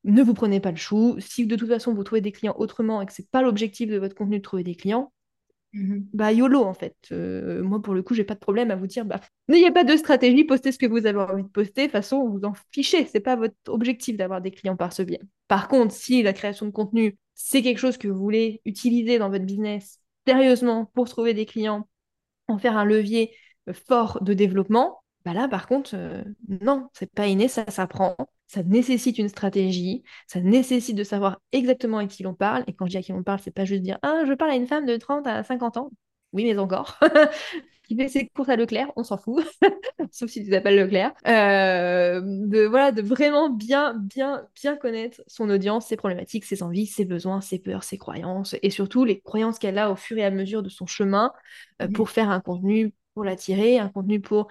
[0.04, 1.16] ne vous prenez pas le chou.
[1.20, 3.98] Si de toute façon vous trouvez des clients autrement et que c'est pas l'objectif de
[3.98, 5.13] votre contenu de trouver des clients,
[5.74, 6.08] Mhm.
[6.14, 6.96] bah YOLO en fait.
[7.12, 9.84] Euh, moi pour le coup, j'ai pas de problème à vous dire bah n'ayez pas
[9.84, 12.54] de stratégie, postez ce que vous avez envie de poster, de toute façon vous en
[12.72, 15.20] fichez, c'est pas votre objectif d'avoir des clients par ce biais.
[15.48, 19.30] Par contre, si la création de contenu, c'est quelque chose que vous voulez utiliser dans
[19.30, 21.88] votre business sérieusement pour trouver des clients,
[22.48, 23.36] en faire un levier
[23.70, 26.24] euh, fort de développement, bah là par contre, euh,
[26.62, 28.16] non, c'est pas inné, ça s'apprend.
[28.48, 32.64] Ça nécessite une stratégie, ça nécessite de savoir exactement à qui l'on parle.
[32.68, 34.52] Et quand je dis à qui l'on parle, c'est pas juste dire Ah, je parle
[34.52, 35.92] à une femme de 30 à 50 ans.
[36.34, 37.00] Oui, mais encore.
[37.84, 39.44] qui fait ses courses à Leclerc, on s'en fout.
[40.12, 41.14] Sauf si tu t'appelles Leclerc.
[41.28, 46.86] Euh, de, voilà, de vraiment bien, bien, bien connaître son audience, ses problématiques, ses envies,
[46.88, 50.24] ses besoins, ses peurs, ses croyances, et surtout les croyances qu'elle a au fur et
[50.24, 51.32] à mesure de son chemin
[51.82, 54.48] euh, pour faire un contenu pour l'attirer, un contenu pour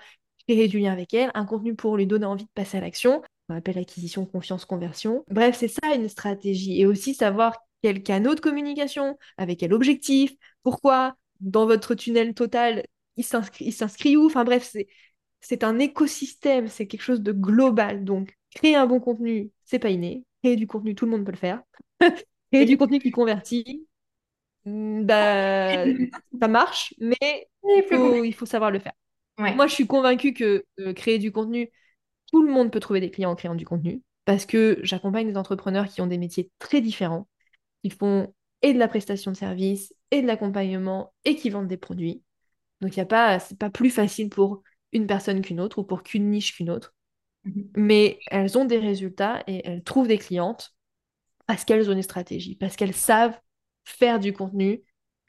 [0.47, 3.23] créer du lien avec elle, un contenu pour lui donner envie de passer à l'action.
[3.49, 5.25] On appelle acquisition, confiance, conversion.
[5.29, 6.81] Bref, c'est ça une stratégie.
[6.81, 12.85] Et aussi savoir quel canal de communication, avec quel objectif, pourquoi, dans votre tunnel total,
[13.17, 14.27] il s'inscrit, il s'inscrit où.
[14.27, 14.87] Enfin bref, c'est,
[15.41, 18.05] c'est un écosystème, c'est quelque chose de global.
[18.05, 20.25] Donc, créer un bon contenu, c'est pas inné.
[20.43, 21.63] Créer du contenu, tout le monde peut le faire.
[22.53, 23.87] créer du contenu qui convertit,
[24.65, 25.85] mm, bah,
[26.41, 27.49] ça marche, mais
[27.89, 28.95] faut, il faut savoir le faire.
[29.39, 29.55] Ouais.
[29.55, 31.71] Moi, je suis convaincue que euh, créer du contenu,
[32.33, 35.37] tout le monde peut trouver des clients en créant du contenu parce que j'accompagne des
[35.39, 37.29] entrepreneurs qui ont des métiers très différents,
[37.85, 41.77] qui font et de la prestation de service et de l'accompagnement et qui vendent des
[41.79, 42.23] produits.
[42.81, 45.85] Donc, il y a pas, c'est pas plus facile pour une personne qu'une autre ou
[45.85, 46.95] pour qu'une niche qu'une autre,
[47.45, 47.73] Mhm.
[47.77, 50.75] mais elles ont des résultats et elles trouvent des clientes
[51.47, 53.39] parce qu'elles ont une stratégie, parce qu'elles savent
[53.85, 54.83] faire du contenu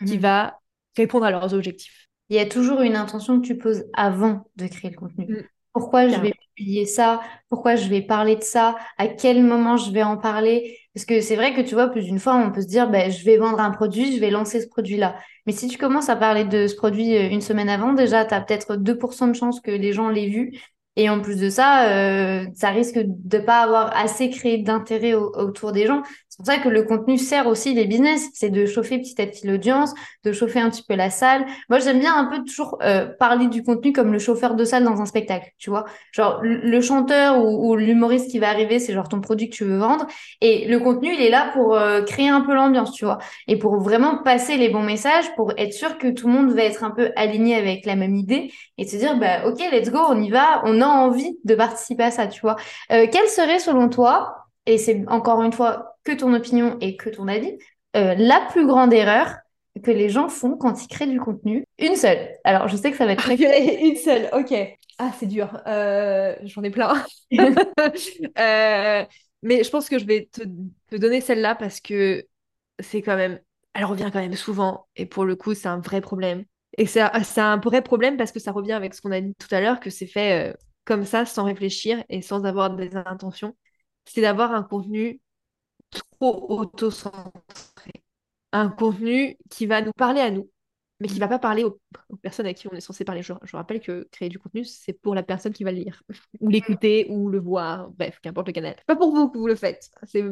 [0.05, 0.19] qui Mhm.
[0.19, 0.59] va
[0.97, 2.02] répondre à leurs objectifs.
[2.33, 5.27] Il y a toujours une intention que tu poses avant de créer le contenu.
[5.27, 5.41] Mm.
[5.71, 7.21] Pourquoi je vais publier ça?
[7.49, 8.75] Pourquoi je vais parler de ça?
[8.97, 10.79] À quel moment je vais en parler?
[10.95, 13.11] Parce que c'est vrai que tu vois, plus d'une fois, on peut se dire, ben,
[13.11, 15.15] je vais vendre un produit, je vais lancer ce produit-là.
[15.45, 18.33] Mais si tu commences à parler de ce produit euh, une semaine avant, déjà, tu
[18.33, 20.53] as peut-être 2% de chances que les gens l'aient vu.
[20.95, 25.31] Et en plus de ça, euh, ça risque de pas avoir assez créé d'intérêt au-
[25.35, 26.01] autour des gens.
[26.33, 28.27] C'est pour ça que le contenu sert aussi les business.
[28.33, 29.93] C'est de chauffer petit à petit l'audience,
[30.23, 31.45] de chauffer un petit peu la salle.
[31.69, 34.83] Moi, j'aime bien un peu toujours euh, parler du contenu comme le chauffeur de salle
[34.83, 35.85] dans un spectacle, tu vois.
[36.11, 39.63] Genre, le chanteur ou, ou l'humoriste qui va arriver, c'est genre ton produit que tu
[39.63, 40.07] veux vendre.
[40.41, 43.19] Et le contenu, il est là pour euh, créer un peu l'ambiance, tu vois.
[43.47, 46.63] Et pour vraiment passer les bons messages, pour être sûr que tout le monde va
[46.63, 49.99] être un peu aligné avec la même idée et se dire, bah, OK, let's go,
[50.09, 52.55] on y va, on a envie de participer à ça, tu vois.
[52.91, 57.09] Euh, quelle serait, selon toi, et c'est encore une fois que ton opinion et que
[57.09, 57.57] ton avis,
[57.95, 59.35] euh, la plus grande erreur
[59.81, 61.65] que les gens font quand ils créent du contenu?
[61.79, 62.29] Une seule.
[62.43, 63.35] Alors, je sais que ça va être très...
[63.83, 64.53] Une seule, ok.
[64.99, 65.59] Ah, c'est dur.
[65.67, 66.93] Euh, J'en ai plein.
[68.37, 69.05] Euh,
[69.41, 70.43] mais je pense que je vais te,
[70.89, 72.25] te donner celle-là parce que
[72.79, 73.39] c'est quand même.
[73.73, 74.87] Elle revient quand même souvent.
[74.95, 76.45] Et pour le coup, c'est un vrai problème.
[76.77, 79.21] Et c'est un, c'est un vrai problème parce que ça revient avec ce qu'on a
[79.21, 82.95] dit tout à l'heure, que c'est fait comme ça, sans réfléchir et sans avoir des
[82.95, 83.55] intentions.
[84.05, 85.21] C'est d'avoir un contenu
[85.89, 88.03] trop auto-centré.
[88.51, 90.49] Un contenu qui va nous parler à nous,
[90.99, 91.79] mais qui va pas parler aux,
[92.21, 93.23] personnes à qui on est censé parler.
[93.23, 96.03] Je, rappelle que créer du contenu, c'est pour la personne qui va le lire,
[96.39, 98.75] ou l'écouter, ou le voir, bref, qu'importe le canal.
[98.85, 99.89] Pas pour vous que vous le faites.
[100.03, 100.23] C'est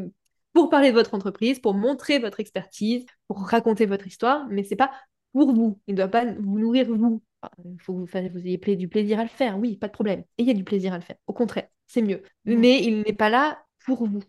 [0.54, 4.76] pour parler de votre entreprise, pour montrer votre expertise, pour raconter votre histoire, mais c'est
[4.76, 4.92] pas
[5.34, 5.80] pour vous.
[5.88, 7.22] Il ne doit pas vous nourrir vous.
[7.66, 10.24] Il faut que vous, vous ayez du plaisir à le faire, oui, pas de problème.
[10.38, 11.16] Ayez du plaisir à le faire.
[11.28, 12.24] Au contraire, c'est mieux.
[12.46, 14.24] Mais il n'est pas là pour vous.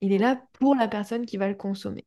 [0.00, 2.06] Il est là pour la personne qui va le consommer.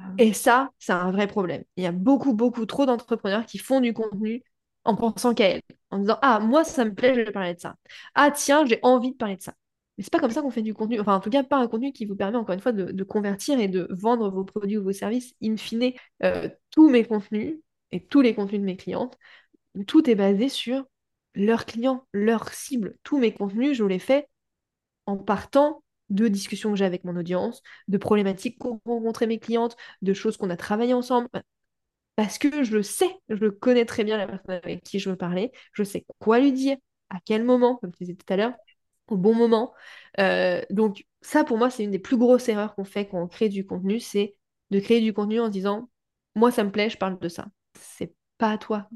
[0.00, 1.62] Ah Et ça, c'est un vrai problème.
[1.76, 4.42] Il y a beaucoup, beaucoup trop d'entrepreneurs qui font du contenu
[4.84, 7.60] en pensant qu'à elle, en disant Ah, moi, ça me plaît, je vais parler de
[7.60, 7.76] ça.
[8.14, 9.54] Ah, tiens, j'ai envie de parler de ça.
[9.96, 10.98] Mais c'est pas comme ça qu'on fait du contenu.
[11.00, 13.60] Enfin, en tout cas, pas un contenu qui vous permet, encore une fois, de, convertir
[13.60, 15.34] et de vendre vos produits ou vos services.
[15.42, 15.92] In fine,
[16.24, 17.56] euh, tous mes contenus
[17.92, 19.16] et tous les contenus de mes clientes,
[19.86, 20.84] tout est basé sur
[21.34, 22.96] leurs clients, leurs cibles.
[23.04, 24.28] Tous mes contenus, je les fais
[25.06, 29.76] en partant de discussions que j'ai avec mon audience, de problématiques qu'ont rencontrées mes clientes,
[30.02, 31.28] de choses qu'on a travaillées ensemble.
[32.16, 35.52] Parce que je sais, je connais très bien la personne avec qui je veux parler,
[35.72, 36.76] je sais quoi lui dire,
[37.08, 38.54] à quel moment, comme tu disais tout à l'heure,
[39.08, 39.72] au bon moment.
[40.18, 43.28] Euh, donc ça, pour moi, c'est une des plus grosses erreurs qu'on fait quand on
[43.28, 44.36] crée du contenu, c'est
[44.70, 45.90] de créer du contenu en se disant,
[46.34, 47.46] moi, ça me plaît, je parle de ça.
[47.74, 48.88] C'est pas à toi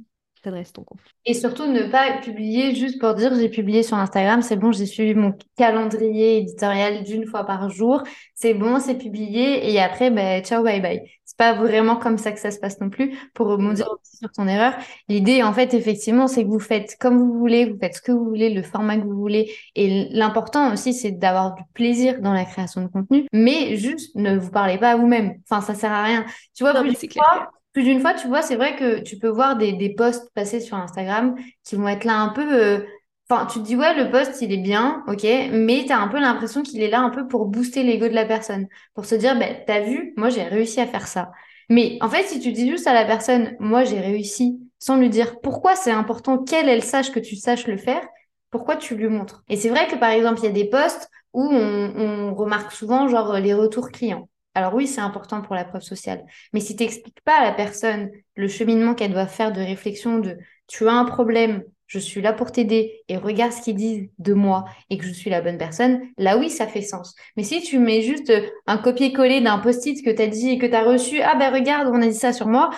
[0.45, 1.01] t'adresses ton compte.
[1.27, 4.87] Et surtout, ne pas publier juste pour dire j'ai publié sur Instagram, c'est bon, j'ai
[4.87, 8.03] suivi mon calendrier éditorial d'une fois par jour,
[8.35, 11.03] c'est bon, c'est publié, et après, ben, ciao, bye bye.
[11.25, 13.17] C'est pas vraiment comme ça que ça se passe non plus.
[13.33, 14.75] Pour rebondir aussi sur ton erreur,
[15.09, 18.13] l'idée, en fait, effectivement, c'est que vous faites comme vous voulez, vous faites ce que
[18.13, 22.33] vous voulez, le format que vous voulez, et l'important aussi, c'est d'avoir du plaisir dans
[22.33, 25.35] la création de contenu, mais juste ne vous parlez pas à vous-même.
[25.49, 26.25] Enfin, ça sert à rien.
[26.55, 29.57] Tu vois, plus clair plus d'une fois, tu vois, c'est vrai que tu peux voir
[29.59, 32.43] des, des posts passer sur Instagram qui vont être là un peu.
[32.55, 32.81] Euh,
[33.29, 36.09] enfin, tu te dis, ouais, le post, il est bien, ok, mais tu as un
[36.09, 39.17] peu l'impression qu'il est là un peu pour booster l'ego de la personne, pour se
[39.17, 41.33] dire, ben, t'as vu, moi, j'ai réussi à faire ça.
[41.69, 45.11] Mais en fait, si tu dis juste à la personne, moi, j'ai réussi, sans lui
[45.11, 48.07] dire pourquoi c'est important qu'elle, elle sache que tu saches le faire,
[48.51, 49.43] pourquoi tu lui montres?
[49.49, 51.95] Et c'est vrai que, par exemple, il y a des posts où on,
[52.31, 54.29] on remarque souvent, genre, les retours clients.
[54.55, 56.25] Alors oui, c'est important pour la preuve sociale.
[56.53, 60.19] Mais si tu n'expliques pas à la personne le cheminement qu'elle doit faire de réflexion
[60.19, 60.37] de
[60.67, 64.33] tu as un problème, je suis là pour t'aider et regarde ce qu'ils disent de
[64.35, 67.15] moi et que je suis la bonne personne, là oui, ça fait sens.
[67.37, 68.33] Mais si tu mets juste
[68.67, 71.53] un copier-coller d'un post-it que tu as dit et que tu as reçu, ah ben
[71.53, 72.71] regarde, on a dit ça sur moi,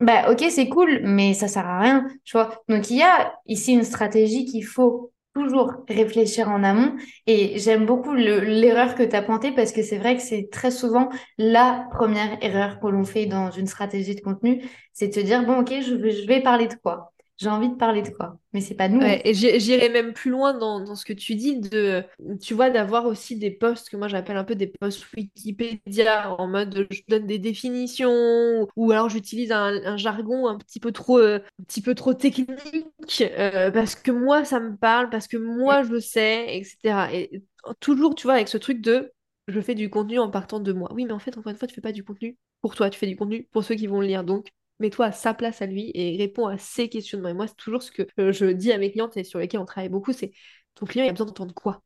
[0.00, 2.62] bah ok, c'est cool, mais ça sert à rien, tu vois.
[2.68, 6.96] Donc il y a ici une stratégie qu'il faut toujours réfléchir en amont.
[7.26, 10.70] Et j'aime beaucoup l'erreur que tu as pointée parce que c'est vrai que c'est très
[10.70, 11.08] souvent
[11.38, 14.62] la première erreur que l'on fait dans une stratégie de contenu,
[14.92, 18.02] c'est de dire, bon, ok, je je vais parler de quoi j'ai envie de parler
[18.02, 18.38] de quoi.
[18.52, 19.00] Mais c'est pas nous.
[19.02, 22.02] et j'irai même plus loin dans, dans, ce que tu dis, de,
[22.40, 26.48] tu vois, d'avoir aussi des posts que moi j'appelle un peu des posts Wikipédia, en
[26.48, 31.18] mode je donne des définitions, ou alors j'utilise un, un, jargon un petit peu trop,
[31.18, 35.36] euh, un petit peu trop technique, euh, parce que moi ça me parle, parce que
[35.36, 37.08] moi je sais, etc.
[37.12, 37.44] Et
[37.80, 39.12] toujours, tu vois, avec ce truc de
[39.48, 40.90] je fais du contenu en partant de moi.
[40.92, 42.98] Oui, mais en fait, encore une fois, tu fais pas du contenu pour toi, tu
[42.98, 44.24] fais du contenu pour ceux qui vont le lire.
[44.24, 44.50] Donc,
[44.80, 47.28] mets-toi à sa place à lui et réponds à ses questionnements.
[47.28, 49.60] Et moi, c'est toujours ce que euh, je dis à mes clientes et sur lesquelles
[49.60, 50.32] on travaille beaucoup, c'est
[50.74, 51.82] ton client il a besoin d'entendre quoi?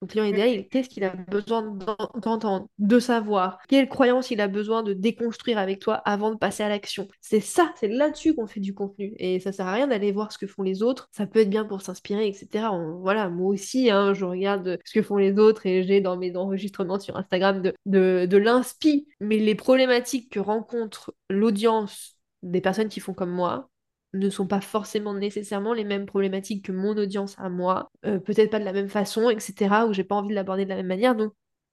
[0.00, 3.58] Ton client idéal, qu'est-ce qu'il a besoin d'entendre, de savoir?
[3.68, 7.08] Quelle croyance il a besoin de déconstruire avec toi avant de passer à l'action?
[7.20, 9.14] C'est ça, c'est là-dessus qu'on fait du contenu.
[9.18, 11.08] Et ça sert à rien d'aller voir ce que font les autres.
[11.12, 12.70] Ça peut être bien pour s'inspirer, etc.
[13.00, 16.36] voilà, moi aussi, hein, je regarde ce que font les autres et j'ai dans mes
[16.36, 19.06] enregistrements sur Instagram de, de, de l'inspi.
[19.20, 22.13] Mais les problématiques que rencontre l'audience
[22.44, 23.70] des personnes qui font comme moi
[24.12, 28.50] ne sont pas forcément nécessairement les mêmes problématiques que mon audience à moi, euh, peut-être
[28.50, 30.86] pas de la même façon, etc., où j'ai pas envie de l'aborder de la même
[30.86, 31.16] manière.
[31.16, 31.32] Donc,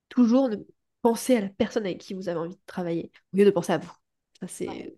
[0.09, 0.55] toujours ne
[1.03, 3.73] penser à la personne avec qui vous avez envie de travailler, au lieu de penser
[3.73, 3.91] à vous.
[4.39, 4.95] Ça, c'est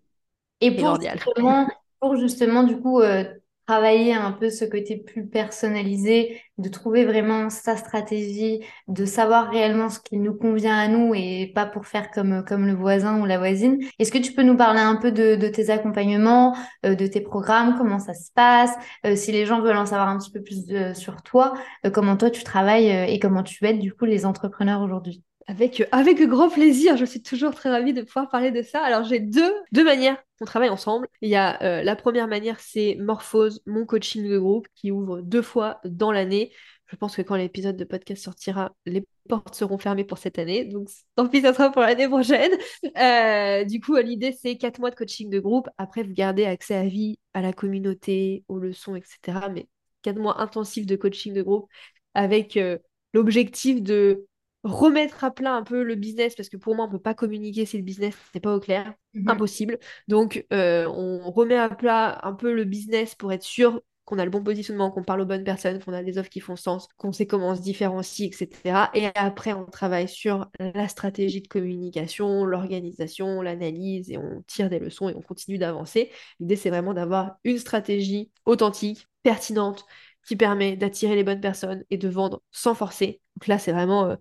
[0.61, 1.67] Et pour justement,
[1.99, 3.25] pour justement, du coup, euh,
[3.67, 9.89] travailler un peu ce côté plus personnalisé, de trouver vraiment sa stratégie, de savoir réellement
[9.89, 13.25] ce qui nous convient à nous et pas pour faire comme, comme le voisin ou
[13.25, 13.79] la voisine.
[13.99, 16.55] Est-ce que tu peux nous parler un peu de, de tes accompagnements,
[16.85, 18.73] euh, de tes programmes, comment ça se passe,
[19.05, 21.53] euh, si les gens veulent en savoir un petit peu plus sur toi,
[21.85, 25.23] euh, comment toi tu travailles et comment tu aides du coup les entrepreneurs aujourd'hui?
[25.47, 28.81] Avec, avec grand plaisir, je suis toujours très ravie de pouvoir parler de ça.
[28.81, 31.07] Alors j'ai deux, deux manières qu'on travaille ensemble.
[31.21, 35.21] Il y a euh, la première manière, c'est Morphose, mon coaching de groupe, qui ouvre
[35.21, 36.51] deux fois dans l'année.
[36.87, 40.65] Je pense que quand l'épisode de podcast sortira, les portes seront fermées pour cette année.
[40.65, 42.51] Donc tant pis, ça sera pour l'année prochaine.
[42.97, 45.69] Euh, du coup, l'idée, c'est quatre mois de coaching de groupe.
[45.77, 49.49] Après, vous gardez accès à vie, à la communauté, aux leçons, etc.
[49.51, 49.67] Mais
[50.03, 51.67] quatre mois intensifs de coaching de groupe
[52.13, 52.77] avec euh,
[53.13, 54.27] l'objectif de
[54.63, 57.13] remettre à plat un peu le business, parce que pour moi, on ne peut pas
[57.13, 58.93] communiquer si le business n'est pas au clair.
[59.13, 59.29] Mhm.
[59.29, 59.79] Impossible.
[60.07, 64.25] Donc, euh, on remet à plat un peu le business pour être sûr qu'on a
[64.25, 66.87] le bon positionnement, qu'on parle aux bonnes personnes, qu'on a des offres qui font sens,
[66.97, 68.89] qu'on sait comment on se différencie, etc.
[68.93, 74.79] Et après, on travaille sur la stratégie de communication, l'organisation, l'analyse, et on tire des
[74.79, 76.11] leçons et on continue d'avancer.
[76.39, 79.85] L'idée, c'est vraiment d'avoir une stratégie authentique, pertinente,
[80.25, 83.21] qui permet d'attirer les bonnes personnes et de vendre sans forcer.
[83.37, 84.07] Donc là, c'est vraiment...
[84.07, 84.15] Euh,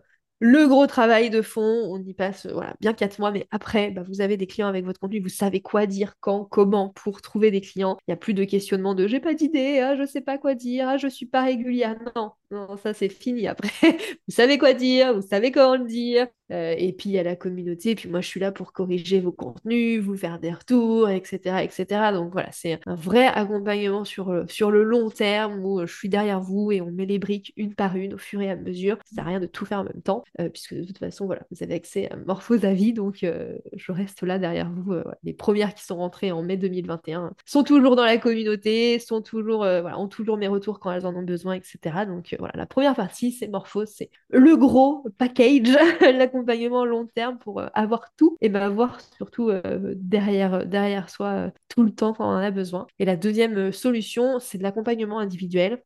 [0.44, 4.02] le gros travail de fond, on y passe voilà, bien quatre mois, mais après, bah,
[4.02, 7.52] vous avez des clients avec votre contenu, vous savez quoi dire, quand, comment pour trouver
[7.52, 7.96] des clients.
[8.08, 10.56] Il n'y a plus de questionnement de j'ai pas d'idée, ah, je sais pas quoi
[10.56, 11.96] dire, ah, je suis pas régulière.
[12.16, 13.70] Non, non, ça c'est fini après.
[14.28, 16.28] vous savez quoi dire, vous savez comment le dire.
[16.52, 18.72] Euh, et puis il y a la communauté, et puis moi je suis là pour
[18.72, 21.62] corriger vos contenus, vous faire des retours, etc.
[21.62, 22.12] etc.
[22.12, 25.94] Donc voilà, c'est un vrai accompagnement sur, euh, sur le long terme où euh, je
[25.94, 28.56] suis derrière vous et on met les briques une par une au fur et à
[28.56, 28.98] mesure.
[29.06, 31.42] Ça sert à rien de tout faire en même temps, puisque de toute façon, voilà,
[31.50, 34.94] vous avez accès à Morphose à vie, donc je reste là derrière vous.
[35.22, 39.58] Les premières qui sont rentrées en mai 2021 sont toujours dans la communauté, sont toujours,
[39.58, 41.78] voilà, ont toujours mes retours quand elles en ont besoin, etc.
[42.06, 45.68] Donc voilà, la première partie, c'est Morphose, c'est le gros package,
[46.00, 51.28] l'accompagnement long terme pour euh, avoir tout et ben avoir surtout euh, derrière, derrière soi
[51.28, 52.88] euh, tout le temps quand on en a besoin.
[52.98, 55.84] Et la deuxième solution, c'est de l'accompagnement individuel.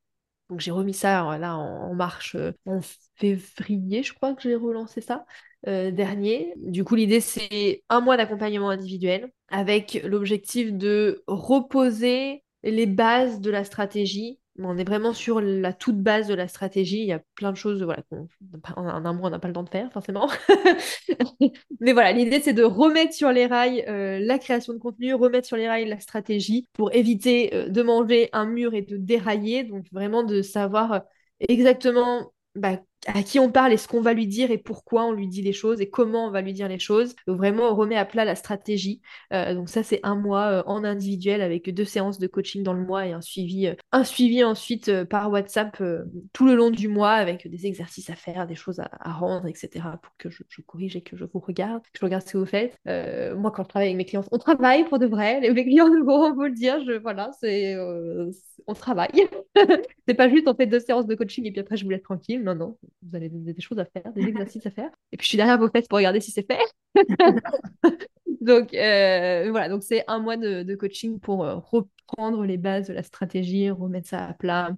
[0.49, 2.81] Donc j'ai remis ça là en, marche en
[3.17, 5.27] février, je crois que j'ai relancé ça.
[5.67, 6.55] dernier.
[6.57, 13.51] Du coup, l'idée, c'est un mois d'accompagnement individuel avec l'objectif de reposer les bases de
[13.51, 17.01] la stratégie on est vraiment sur la toute base de la stratégie.
[17.01, 18.03] Il y a plein de choses voilà,
[18.77, 20.29] en un mois, on n'a pas le temps de faire, forcément.
[21.81, 25.47] Mais voilà, l'idée, c'est de remettre sur les rails euh, la création de contenu, remettre
[25.47, 29.65] sur les rails la stratégie pour éviter euh, de manger un mur et de dérailler.
[29.65, 31.03] Donc, vraiment de savoir
[31.41, 35.13] exactement bah, à qui on parle et ce qu'on va lui dire et pourquoi on
[35.13, 37.15] lui dit les choses et comment on va lui dire les choses.
[37.27, 39.01] Vraiment, on remet à plat la stratégie.
[39.33, 42.73] Euh, donc ça, c'est un mois euh, en individuel avec deux séances de coaching dans
[42.73, 45.83] le mois et un suivi, euh, un suivi ensuite par WhatsApp
[46.33, 49.85] tout le long du mois avec des exercices à faire, des choses à, rendre, etc.
[50.03, 52.47] pour que je, corrige et que je vous regarde, que je regarde ce que vous
[52.47, 52.77] faites.
[53.37, 55.41] moi, quand je travaille avec mes clients, on travaille pour de vrai.
[55.41, 56.79] Les, clients vont vous le dire.
[57.03, 57.77] Voilà, c'est
[58.67, 59.29] on travaille.
[60.07, 62.03] c'est pas juste on fait deux séances de coaching et puis après je vous laisse
[62.03, 62.43] tranquille.
[62.43, 64.91] Non, non vous avez des, choses à faire, des exercices à faire.
[65.13, 66.61] Et puis je suis derrière vos fesses pour regarder si c'est fait.
[68.41, 72.95] donc euh, voilà, donc c'est un mois de, coaching pour euh, reprendre les bases de
[72.95, 74.71] la stratégie, remettre ça à plat,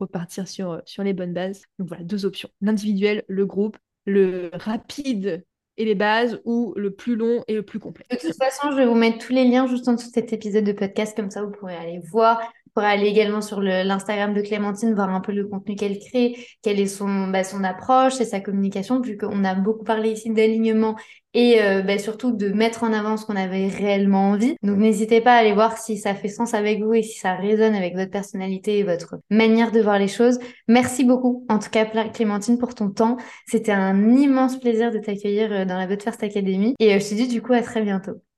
[0.00, 1.64] repartir sur, sur les bonnes bases.
[1.78, 2.50] Donc voilà, deux options.
[2.60, 5.44] L'individuel, le groupe, le rapide
[5.78, 8.04] et les bases ou le plus long et le plus complet.
[8.10, 10.32] De toute façon, je vais vous mettre tous les liens juste en dessous de cet
[10.32, 12.40] épisode de podcast, comme ça vous pourrez aller voir
[12.74, 16.80] pourrez aller également sur l'Instagram de Clémentine, voir un peu le contenu qu'elle crée, quelle
[16.80, 20.96] est son, bah, approche et sa communication, vu qu'on a beaucoup parlé ici d'alignement
[21.34, 24.56] et euh, bah, surtout de mettre en avant ce qu'on avait réellement envie.
[24.62, 27.34] Donc n'hésitez pas à aller voir si ça fait sens avec vous et si ça
[27.34, 30.38] résonne avec votre personnalité et votre manière de voir les choses.
[30.68, 33.16] Merci beaucoup, en tout cas Clémentine, pour ton temps.
[33.46, 37.08] C'était un immense plaisir de t'accueillir euh, dans la But First Academy et euh, je
[37.08, 38.22] te dis du coup à très bientôt.